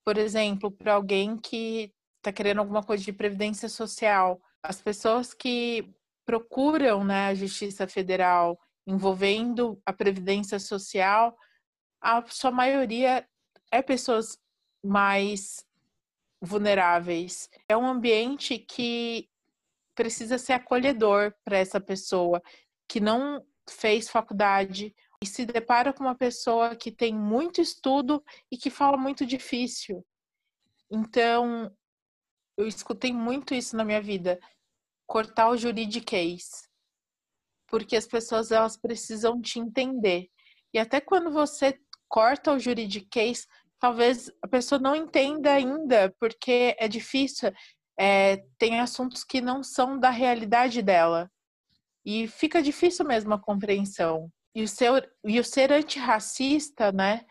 [0.03, 4.41] por exemplo, para alguém que está querendo alguma coisa de previdência social.
[4.63, 5.93] As pessoas que
[6.25, 11.35] procuram né, a Justiça Federal envolvendo a Previdência Social,
[12.01, 13.27] a sua maioria
[13.71, 14.37] é pessoas
[14.83, 15.65] mais
[16.41, 17.49] vulneráveis.
[17.67, 19.29] É um ambiente que
[19.95, 22.41] precisa ser acolhedor para essa pessoa
[22.87, 24.95] que não fez faculdade
[25.25, 30.05] e se depara com uma pessoa que tem muito estudo e que fala muito difícil.
[30.89, 31.75] Então,
[32.55, 34.39] eu escutei muito isso na minha vida
[35.07, 36.69] cortar o juridiquês.
[37.67, 40.29] Porque as pessoas elas precisam te entender.
[40.71, 43.47] E até quando você corta o juridiquês,
[43.79, 47.51] talvez a pessoa não entenda ainda, porque é difícil,
[47.99, 51.31] é, tem assuntos que não são da realidade dela.
[52.05, 54.31] E fica difícil mesmo a compreensão.
[54.55, 54.93] E o, seu,
[55.25, 57.25] e o ser antirracista, né,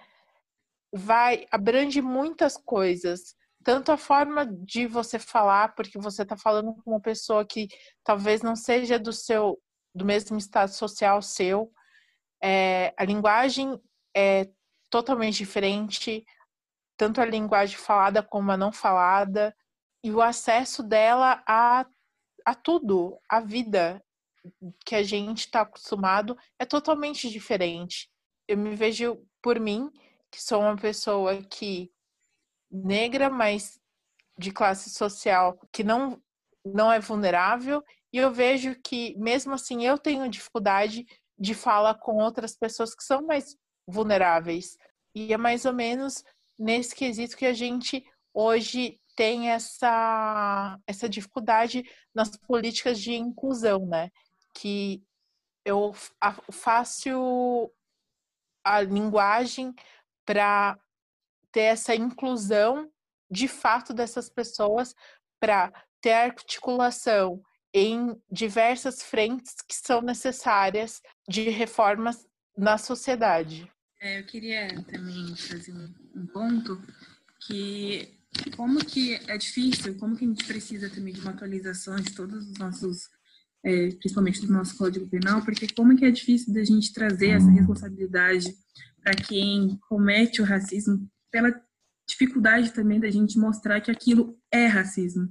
[0.93, 3.35] vai, abrange muitas coisas.
[3.65, 7.69] Tanto a forma de você falar, porque você está falando com uma pessoa que
[8.05, 9.59] talvez não seja do seu,
[9.95, 11.73] do mesmo estado social seu.
[12.43, 13.81] É, a linguagem
[14.15, 14.51] é
[14.91, 16.23] totalmente diferente,
[16.95, 19.57] tanto a linguagem falada como a não falada,
[20.05, 21.87] e o acesso dela a,
[22.45, 24.04] a tudo, a vida
[24.85, 28.11] que a gente está acostumado é totalmente diferente.
[28.47, 29.91] Eu me vejo por mim,
[30.31, 31.91] que sou uma pessoa que
[32.71, 33.81] negra, mas
[34.39, 36.21] de classe social que não
[36.67, 41.05] não é vulnerável, e eu vejo que mesmo assim eu tenho dificuldade
[41.39, 43.55] de fala com outras pessoas que são mais
[43.87, 44.79] vulneráveis.
[45.15, 46.25] E é mais ou menos
[46.59, 51.85] nesse quesito que a gente hoje tem essa, essa dificuldade
[52.15, 54.11] nas políticas de inclusão, né?
[54.55, 55.03] Que
[55.65, 55.93] eu
[56.53, 57.71] faço
[58.65, 59.75] a linguagem
[60.25, 60.79] para
[61.53, 62.91] ter essa inclusão
[63.31, 64.95] de fato dessas pessoas,
[65.41, 67.43] para ter articulação
[67.73, 72.27] em diversas frentes que são necessárias de reformas
[72.57, 73.71] na sociedade.
[74.01, 76.81] É, eu queria também trazer um, um ponto
[77.47, 78.21] que
[78.57, 82.49] como que é difícil, como que a gente precisa também de uma atualização de todos
[82.49, 83.09] os nossos,
[83.65, 87.51] é, principalmente do nosso Código Penal, porque como que é difícil da gente trazer essa
[87.51, 88.55] responsabilidade
[89.03, 91.55] para quem comete o racismo, pela
[92.07, 95.29] dificuldade também da gente mostrar que aquilo é racismo.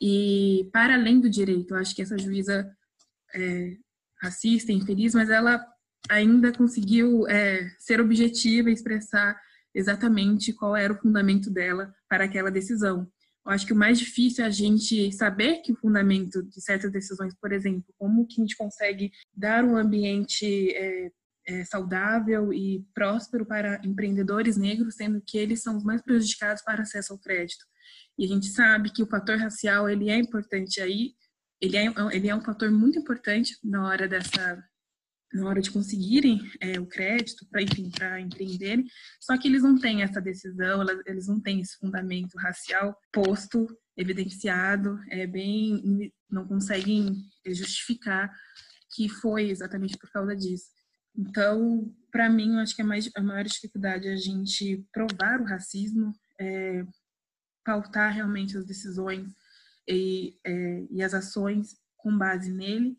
[0.00, 2.70] E para além do direito, eu acho que essa juíza
[3.34, 3.76] é,
[4.20, 5.62] racista, infeliz, mas ela
[6.08, 9.38] ainda conseguiu é, ser objetiva e expressar
[9.74, 13.06] exatamente qual era o fundamento dela para aquela decisão.
[13.48, 16.92] Eu acho que o mais difícil é a gente saber que o fundamento de certas
[16.92, 21.10] decisões, por exemplo, como que a gente consegue dar um ambiente é,
[21.46, 26.82] é, saudável e próspero para empreendedores negros, sendo que eles são os mais prejudicados para
[26.82, 27.64] acesso ao crédito.
[28.18, 31.14] E a gente sabe que o fator racial ele é importante aí,
[31.58, 34.62] ele é, ele é um fator muito importante na hora dessa
[35.32, 38.86] na hora de conseguirem é, o crédito para enfim para empreenderem.
[39.20, 43.66] Só que eles não têm essa decisão eles não têm esse fundamento racial posto
[43.96, 44.98] evidenciado.
[45.10, 47.14] É bem não conseguem
[47.46, 48.32] justificar
[48.94, 50.68] que foi exatamente por causa disso.
[51.16, 55.40] Então para mim eu acho que a, mais, a maior dificuldade é a gente provar
[55.40, 56.84] o racismo é,
[57.64, 59.30] pautar realmente as decisões
[59.86, 62.96] e, é, e as ações com base nele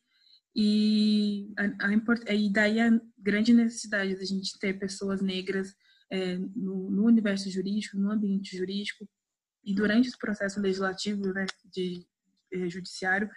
[0.55, 5.73] e, a, a, e daí a grande necessidade da gente ter pessoas negras
[6.11, 9.07] é, no, no, universo jurídico, no ambiente jurídico
[9.63, 12.05] e durante esse processo legislativo, né, de,
[12.51, 13.29] é, judiciário,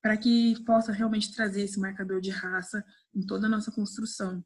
[0.00, 4.42] para que possa realmente trazer esse marcador de raça em toda a nossa construção.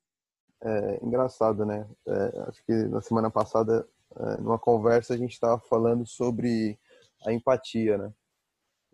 [0.62, 1.86] É engraçado, né?
[2.06, 6.78] É, acho que na semana passada, é, numa conversa, a gente estava falando sobre
[7.26, 8.12] a empatia, né?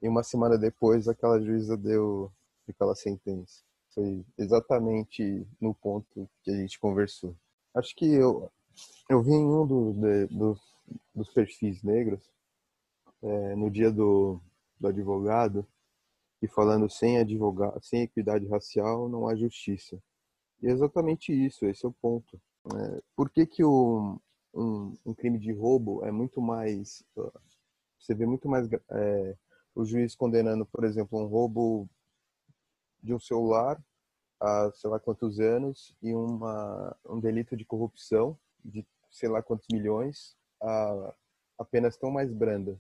[0.03, 2.33] E uma semana depois, aquela juíza deu
[2.71, 3.63] aquela sentença.
[3.95, 7.37] Foi exatamente no ponto que a gente conversou.
[7.75, 8.51] Acho que eu,
[9.09, 10.59] eu vi em um do, de, do,
[11.15, 12.31] dos perfis negros,
[13.23, 14.41] é, no dia do,
[14.79, 15.67] do advogado,
[16.43, 20.01] e falando sem advogado, sem equidade racial não há justiça.
[20.63, 22.41] E é exatamente isso, esse é o ponto.
[22.75, 24.19] É, por que, que o,
[24.55, 27.03] um, um, crime de roubo é muito mais.
[27.99, 29.37] Você vê muito mais é,
[29.75, 31.89] o juiz condenando, por exemplo, um roubo
[33.03, 33.83] de um celular
[34.41, 39.67] há sei lá quantos anos e uma, um delito de corrupção de sei lá quantos
[39.73, 41.15] milhões a
[41.61, 42.79] apenas tão mais brandas.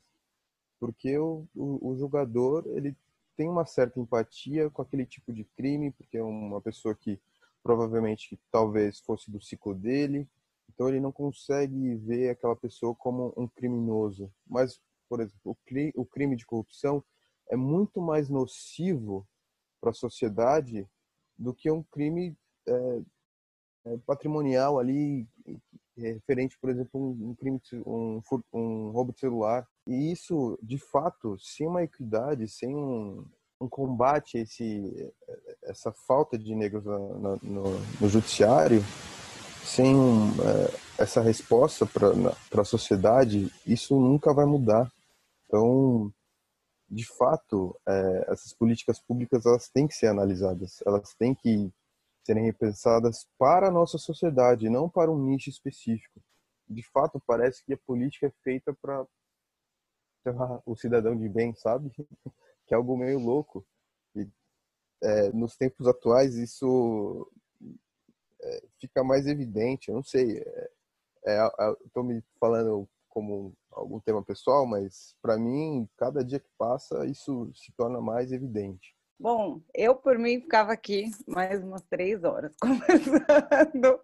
[0.78, 2.96] Porque o, o, o julgador ele
[3.36, 7.20] tem uma certa empatia com aquele tipo de crime, porque é uma pessoa que
[7.62, 10.26] provavelmente talvez fosse do ciclo dele,
[10.68, 14.32] então ele não consegue ver aquela pessoa como um criminoso.
[14.46, 15.56] Mas, por exemplo,
[15.94, 17.04] o crime de corrupção
[17.50, 19.26] é muito mais nocivo
[19.80, 20.86] para a sociedade
[21.38, 22.36] do que um crime
[22.68, 23.00] é,
[23.86, 25.26] é, patrimonial ali
[25.96, 28.20] referente, por exemplo, um crime, um,
[28.52, 29.66] um roubo de celular.
[29.86, 33.26] E isso, de fato, sem uma equidade, sem um,
[33.60, 35.12] um combate a esse,
[35.64, 38.82] essa falta de negros no, no, no judiciário,
[39.64, 44.90] sem é, essa resposta para a sociedade, isso nunca vai mudar.
[45.46, 46.12] Então,
[46.90, 51.72] de fato, é, essas políticas públicas elas têm que ser analisadas, elas têm que
[52.24, 56.20] serem repensadas para a nossa sociedade, não para um nicho específico.
[56.68, 59.06] De fato, parece que a política é feita para
[60.66, 61.92] o cidadão de bem, sabe?
[62.66, 63.66] Que é algo meio louco.
[64.14, 64.28] E
[65.02, 67.28] é, nos tempos atuais isso
[68.40, 69.88] é, fica mais evidente.
[69.88, 70.38] Eu não sei.
[70.38, 70.70] É,
[71.26, 71.48] é
[71.84, 77.50] Estou me falando como algum tema pessoal, mas para mim, cada dia que passa, isso
[77.54, 78.94] se torna mais evidente.
[79.18, 84.00] Bom, eu por mim ficava aqui mais umas três horas conversando,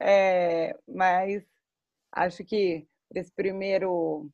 [0.00, 1.44] é, mas
[2.12, 4.28] acho que esse primeiro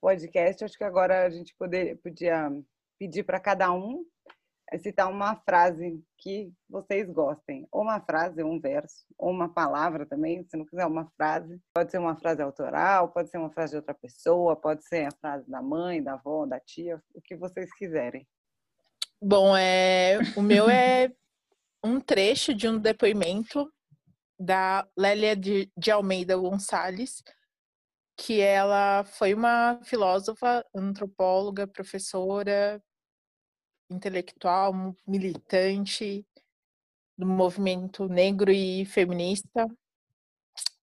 [0.00, 2.50] podcast, acho que agora a gente poder, podia
[2.98, 4.04] pedir para cada um
[4.76, 10.04] citar uma frase que vocês gostem, ou uma frase, ou um verso, ou uma palavra
[10.04, 13.70] também, se não quiser uma frase, pode ser uma frase autoral, pode ser uma frase
[13.70, 17.36] de outra pessoa, pode ser a frase da mãe, da avó, da tia, o que
[17.36, 18.26] vocês quiserem.
[19.22, 21.10] Bom, é, o meu é
[21.82, 23.72] um trecho de um depoimento
[24.38, 27.22] da Lélia de, de Almeida Gonçalves,
[28.16, 32.82] que ela foi uma filósofa, antropóloga, professora,
[33.90, 36.26] intelectual, militante
[37.16, 39.66] do movimento negro e feminista,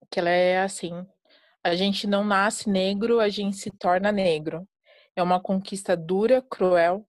[0.10, 1.06] que ela é assim:
[1.64, 4.68] a gente não nasce negro, a gente se torna negro.
[5.16, 7.08] É uma conquista dura, cruel,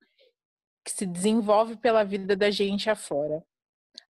[0.85, 3.43] que se desenvolve pela vida da gente afora.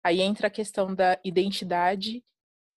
[0.04, 2.22] Aí entra a questão da identidade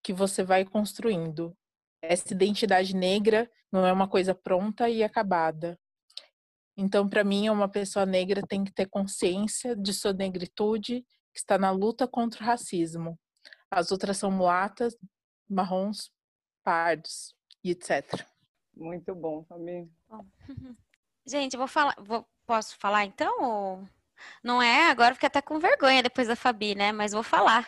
[0.01, 1.55] que você vai construindo.
[2.01, 5.77] Essa identidade negra não é uma coisa pronta e acabada.
[6.79, 11.57] Então, para mim, uma pessoa negra tem que ter consciência de sua negritude, que está
[11.57, 13.19] na luta contra o racismo.
[13.69, 14.97] As outras são mulatas,
[15.49, 16.11] marrons,
[16.63, 18.25] pardos e etc.
[18.75, 19.91] Muito bom, Fabi.
[21.27, 23.43] Gente, eu vou falar, vou, Posso falar então?
[23.43, 23.83] Ou...
[24.43, 24.89] Não é?
[24.89, 26.91] Agora fiquei até com vergonha depois da Fabi, né?
[26.91, 27.63] Mas vou falar.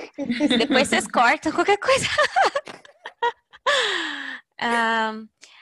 [0.58, 2.08] depois vocês cortam qualquer coisa.
[4.60, 5.30] uh,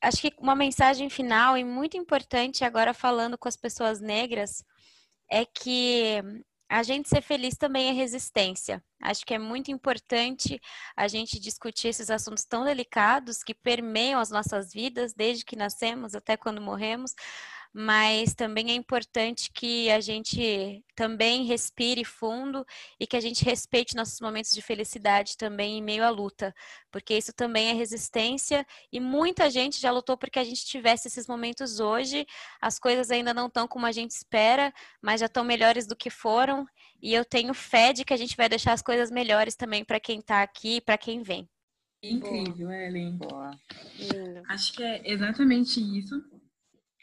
[0.00, 4.64] acho que uma mensagem final e muito importante agora falando com as pessoas negras
[5.30, 6.22] é que
[6.68, 8.84] a gente ser feliz também é resistência.
[9.02, 10.60] Acho que é muito importante
[10.94, 16.14] a gente discutir esses assuntos tão delicados que permeiam as nossas vidas, desde que nascemos
[16.14, 17.14] até quando morremos,
[17.72, 22.64] mas também é importante que a gente também respire fundo
[22.98, 26.54] e que a gente respeite nossos momentos de felicidade também em meio à luta,
[26.90, 31.26] porque isso também é resistência e muita gente já lutou porque a gente tivesse esses
[31.26, 32.26] momentos hoje.
[32.60, 36.10] As coisas ainda não estão como a gente espera, mas já estão melhores do que
[36.10, 36.66] foram
[37.00, 40.00] e eu tenho fé de que a gente vai deixar as coisas melhores também para
[40.00, 41.48] quem está aqui e para quem vem.
[42.02, 42.76] Incrível, Boa.
[42.76, 43.16] Ellen.
[43.16, 43.50] Boa.
[44.48, 46.22] Acho que é exatamente isso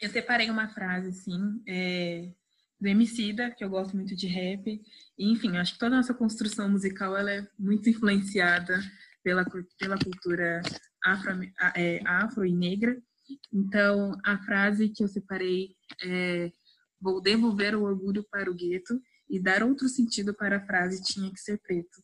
[0.00, 2.32] eu separei uma frase, assim, é,
[2.80, 4.80] do Emicida, que eu gosto muito de rap.
[5.18, 8.78] E, enfim, acho que toda a nossa construção musical ela é muito influenciada
[9.22, 9.44] pela,
[9.78, 10.62] pela cultura
[11.04, 11.30] afro,
[11.74, 12.96] é, afro e negra.
[13.52, 16.52] Então, a frase que eu separei é
[17.00, 21.30] Vou devolver o orgulho para o gueto e dar outro sentido para a frase tinha
[21.30, 22.02] que ser preto.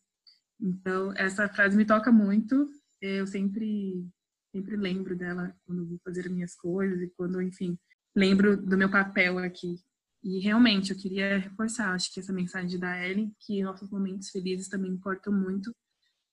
[0.61, 2.69] Então, essa frase me toca muito.
[3.01, 4.07] Eu sempre
[4.53, 7.79] sempre lembro dela quando vou fazer minhas coisas e quando, enfim,
[8.15, 9.77] lembro do meu papel aqui.
[10.23, 14.69] E realmente eu queria reforçar, acho que essa mensagem da Ellen, que nossos momentos felizes
[14.69, 15.75] também importam muito,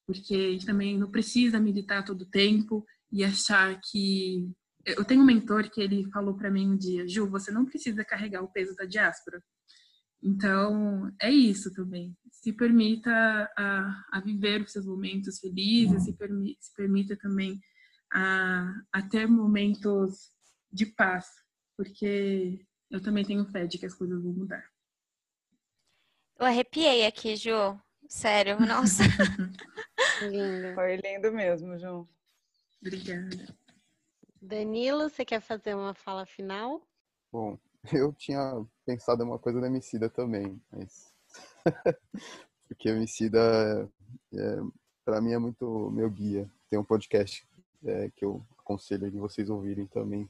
[0.05, 4.51] porque a gente também não precisa militar todo o tempo e achar que
[4.86, 8.05] eu tenho um mentor que ele falou para mim um dia, Ju, você não precisa
[8.05, 9.41] carregar o peso da diáspora.
[10.22, 12.15] Então, é isso também.
[12.32, 13.11] Se permita
[13.57, 17.59] a, a viver os seus momentos felizes, se, permi, se permita também
[18.12, 20.32] a, a ter momentos
[20.72, 21.28] de paz,
[21.78, 24.64] porque eu também tenho fé de que as coisas vão mudar.
[26.38, 27.80] Eu arrepiei aqui, Ju.
[28.07, 29.03] Sério, nossa.
[30.22, 30.74] lindo.
[30.74, 32.07] Foi lindo mesmo, Ju.
[32.82, 33.55] Obrigada.
[34.41, 36.82] Danilo, você quer fazer uma fala final?
[37.32, 37.57] Bom,
[37.93, 41.14] eu tinha pensado em uma coisa da Emicida também, mas
[42.68, 43.89] porque o Emicida,
[44.34, 44.57] é,
[45.03, 46.49] para mim, é muito meu guia.
[46.70, 47.47] Tem um podcast
[47.86, 50.30] é, que eu aconselho de vocês ouvirem também,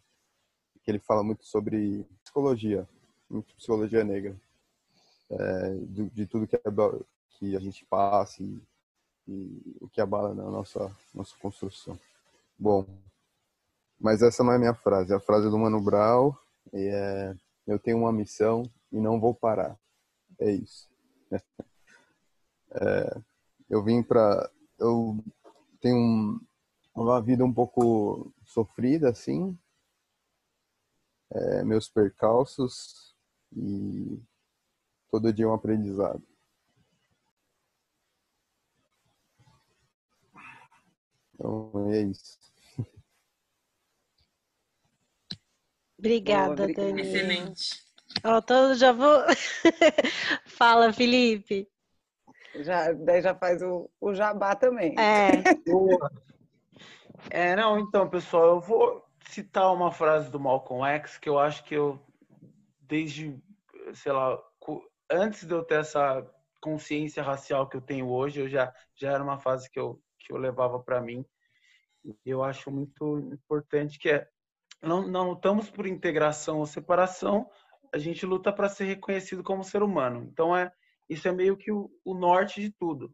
[0.84, 2.88] que ele fala muito sobre psicologia,
[3.30, 4.36] muito psicologia negra,
[5.30, 6.62] é, de, de, tudo que, é,
[7.32, 8.62] que a gente passa e,
[9.28, 12.00] e, o que abala na nossa, nossa construção.
[12.58, 12.86] Bom,
[14.00, 16.34] mas essa não é a minha frase, é a frase do Mano Brown,
[16.74, 17.36] e é,
[17.68, 19.78] eu tenho uma missão e não vou parar.
[20.40, 20.90] É isso.
[22.72, 23.22] É,
[23.68, 24.48] eu vim para
[24.78, 25.18] eu
[25.82, 26.40] tenho um,
[27.04, 29.58] uma vida um pouco sofrida, assim.
[31.32, 33.16] É, meus percalços
[33.56, 34.20] e
[35.10, 36.24] todo dia um aprendizado.
[41.34, 42.38] Então é isso.
[45.98, 47.02] Obrigada, Boa, Dani.
[47.02, 47.84] Excelente.
[48.24, 49.22] Ó, todo já vou.
[50.48, 51.70] Fala, Felipe.
[52.56, 54.96] Já, daí já faz o, o jabá também.
[54.98, 55.30] É.
[55.68, 56.12] Boa.
[57.30, 61.64] É, não, então, pessoal, eu vou citar uma frase do Malcolm X que eu acho
[61.64, 62.00] que eu,
[62.82, 63.38] desde,
[63.94, 64.42] sei lá,
[65.10, 66.26] antes de eu ter essa
[66.62, 70.34] consciência racial que eu tenho hoje, eu já, já era uma fase que eu, que
[70.34, 71.26] eu levava para mim.
[72.26, 74.28] Eu acho muito importante que é,
[74.82, 77.50] não, não lutamos por integração ou separação,
[77.94, 80.28] a gente luta para ser reconhecido como ser humano.
[80.32, 80.72] Então, é,
[81.10, 83.14] isso é meio que o, o norte de tudo.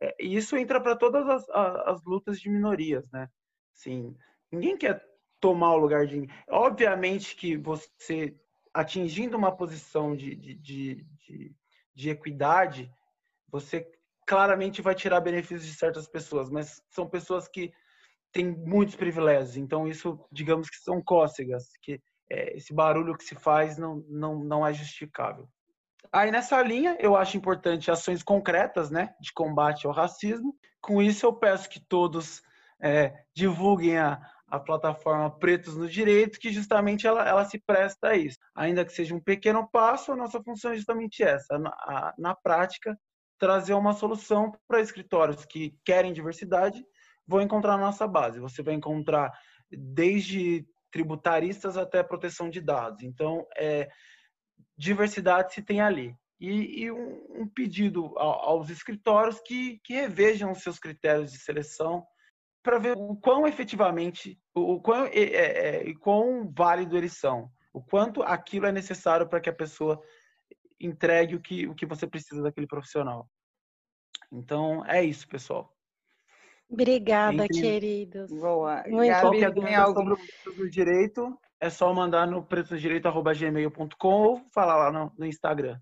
[0.00, 3.28] É, e isso entra para todas as, a- as lutas de minorias, né?
[3.74, 4.16] Sim,
[4.50, 5.04] ninguém quer
[5.40, 6.36] tomar o lugar de ninguém.
[6.48, 8.36] Obviamente que você
[8.72, 11.56] atingindo uma posição de, de, de, de,
[11.94, 12.90] de equidade,
[13.48, 13.90] você
[14.26, 17.72] claramente vai tirar benefícios de certas pessoas, mas são pessoas que
[18.32, 19.56] têm muitos privilégios.
[19.56, 24.44] Então isso, digamos que são cócegas, que é, esse barulho que se faz não, não,
[24.44, 25.48] não é justificável.
[26.12, 30.54] Aí nessa linha, eu acho importante ações concretas, né, de combate ao racismo.
[30.80, 32.42] Com isso, eu peço que todos
[32.82, 38.16] é, divulguem a, a plataforma Pretos no Direito, que justamente ela, ela se presta a
[38.16, 38.38] isso.
[38.54, 42.34] Ainda que seja um pequeno passo, a nossa função é justamente essa, na, a- na
[42.34, 42.98] prática,
[43.38, 46.84] trazer uma solução para escritórios que querem diversidade,
[47.26, 48.40] vão encontrar na nossa base.
[48.40, 49.30] Você vai encontrar
[49.70, 53.02] desde tributaristas até proteção de dados.
[53.02, 53.88] Então, é,
[54.76, 56.16] diversidade se tem ali.
[56.40, 61.38] E, e um, um pedido ao- aos escritórios que, que revejam os seus critérios de
[61.38, 62.06] seleção
[62.62, 67.50] para ver o quão efetivamente, o, quão, é, é, é, e quão válido eles são,
[67.72, 70.02] o quanto aquilo é necessário para que a pessoa
[70.78, 73.28] entregue o que, o que você precisa daquele profissional.
[74.32, 75.74] Então, é isso, pessoal.
[76.70, 78.30] Obrigada, Entre- queridos.
[78.30, 78.82] Boa.
[78.86, 79.98] Muito Gabi, Qualquer tem algo?
[79.98, 85.26] sobre o preço do direito, é só mandar no pretosdireito.gmail.com ou falar lá no, no
[85.26, 85.78] Instagram.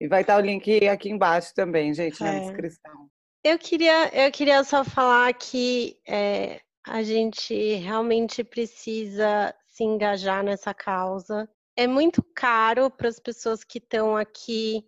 [0.00, 2.40] E vai estar o link aqui embaixo também, gente, na É.
[2.40, 3.08] descrição.
[3.44, 10.74] Eu queria, eu queria só falar que é, a gente realmente precisa se engajar nessa
[10.74, 11.48] causa.
[11.76, 14.84] É muito caro para as pessoas que estão aqui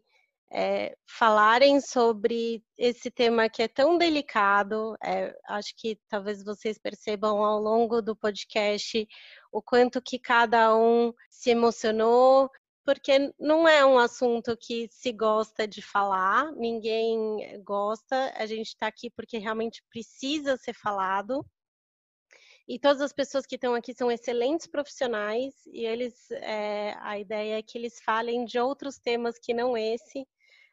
[0.53, 4.97] é, falarem sobre esse tema que é tão delicado.
[5.03, 9.07] É, acho que talvez vocês percebam ao longo do podcast
[9.53, 12.51] o quanto que cada um se emocionou,
[12.85, 18.89] porque não é um assunto que se gosta de falar, ninguém gosta, a gente está
[18.89, 21.45] aqui porque realmente precisa ser falado.
[22.67, 27.59] E todas as pessoas que estão aqui são excelentes profissionais e eles, é, a ideia
[27.59, 30.25] é que eles falem de outros temas que não esse.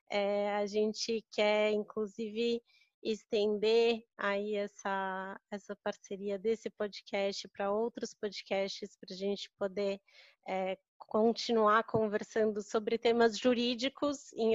[0.10, 2.62] É, a gente quer, inclusive,
[3.03, 9.99] estender aí essa, essa parceria desse podcast para outros podcasts, para a gente poder
[10.47, 14.53] é, continuar conversando sobre temas jurídicos em,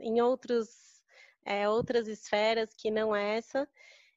[0.00, 0.68] em outros,
[1.44, 3.68] é, outras esferas que não essa.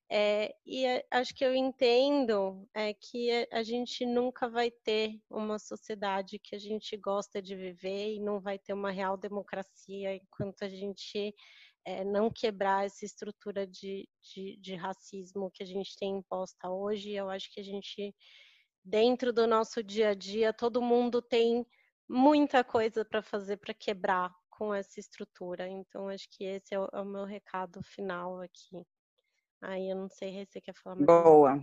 [0.10, 5.60] É, e acho que eu entendo é, que a- a gente nunca vai ter uma
[5.60, 10.64] sociedade que a gente gosta de viver e não vai ter uma real democracia enquanto
[10.64, 11.36] a gente
[11.86, 17.12] é, não quebrar essa estrutura de, de, de racismo que a gente tem imposta hoje.
[17.14, 18.16] Eu acho que a gente,
[18.84, 21.66] dentro do nosso dia a dia, todo mundo tem
[22.10, 25.68] muita coisa para fazer para quebrar com essa estrutura.
[25.70, 28.86] Então, acho que esse é o, é o meu recado final aqui.
[29.62, 31.60] Aí eu não sei se você quer falar mais Boa.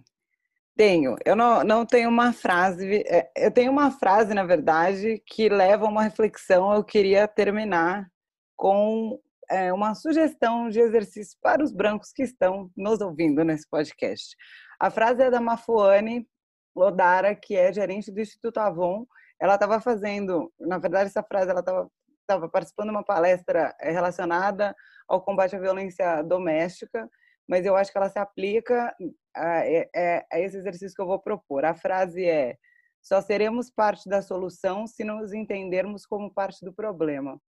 [0.76, 1.16] Tenho.
[1.24, 3.04] Eu não, não tenho uma frase.
[3.06, 6.74] é, Eu tenho uma frase, na verdade, que leva a uma reflexão.
[6.74, 8.08] Eu queria terminar
[8.56, 14.36] com é, uma sugestão de exercício para os brancos que estão nos ouvindo nesse podcast.
[14.80, 16.26] A frase é da Mafuane
[16.74, 19.06] Lodara, que é gerente do Instituto Avon.
[19.40, 21.88] Ela estava fazendo, na verdade, essa frase ela estava
[22.24, 24.74] estava participando de uma palestra é, relacionada
[25.06, 27.08] ao combate à violência doméstica,
[27.48, 28.94] mas eu acho que ela se aplica
[29.34, 31.64] a, é- é- a esse exercício que eu vou propor.
[31.64, 32.56] A frase é:
[33.02, 37.40] só seremos parte da solução se nos entendermos como parte do problema.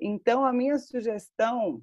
[0.00, 1.82] Então, a minha sugestão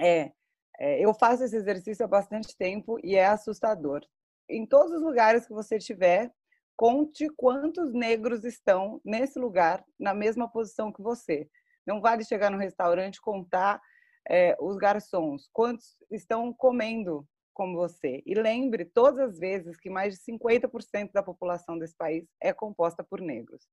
[0.00, 0.32] é,
[0.78, 4.00] é, eu faço esse exercício há bastante tempo e é assustador.
[4.48, 6.30] Em todos os lugares que você estiver,
[6.76, 11.48] conte quantos negros estão nesse lugar na mesma posição que você.
[11.86, 13.80] Não vale chegar no restaurante contar
[14.28, 18.22] é, os garçons, quantos estão comendo como você.
[18.24, 23.04] E lembre todas as vezes que mais de 50% da população desse país é composta
[23.04, 23.66] por negros.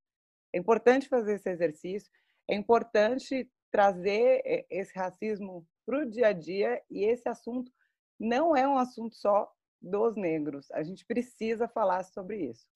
[0.54, 2.12] É importante fazer esse exercício,
[2.48, 7.72] é importante trazer eh, esse racismo para o dia a dia e esse assunto
[8.20, 9.50] não é um assunto só
[9.82, 10.70] dos negros.
[10.72, 12.68] A gente precisa falar sobre isso.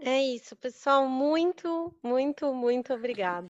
[0.00, 1.08] É isso, pessoal.
[1.08, 3.46] Muito, muito, muito obrigada.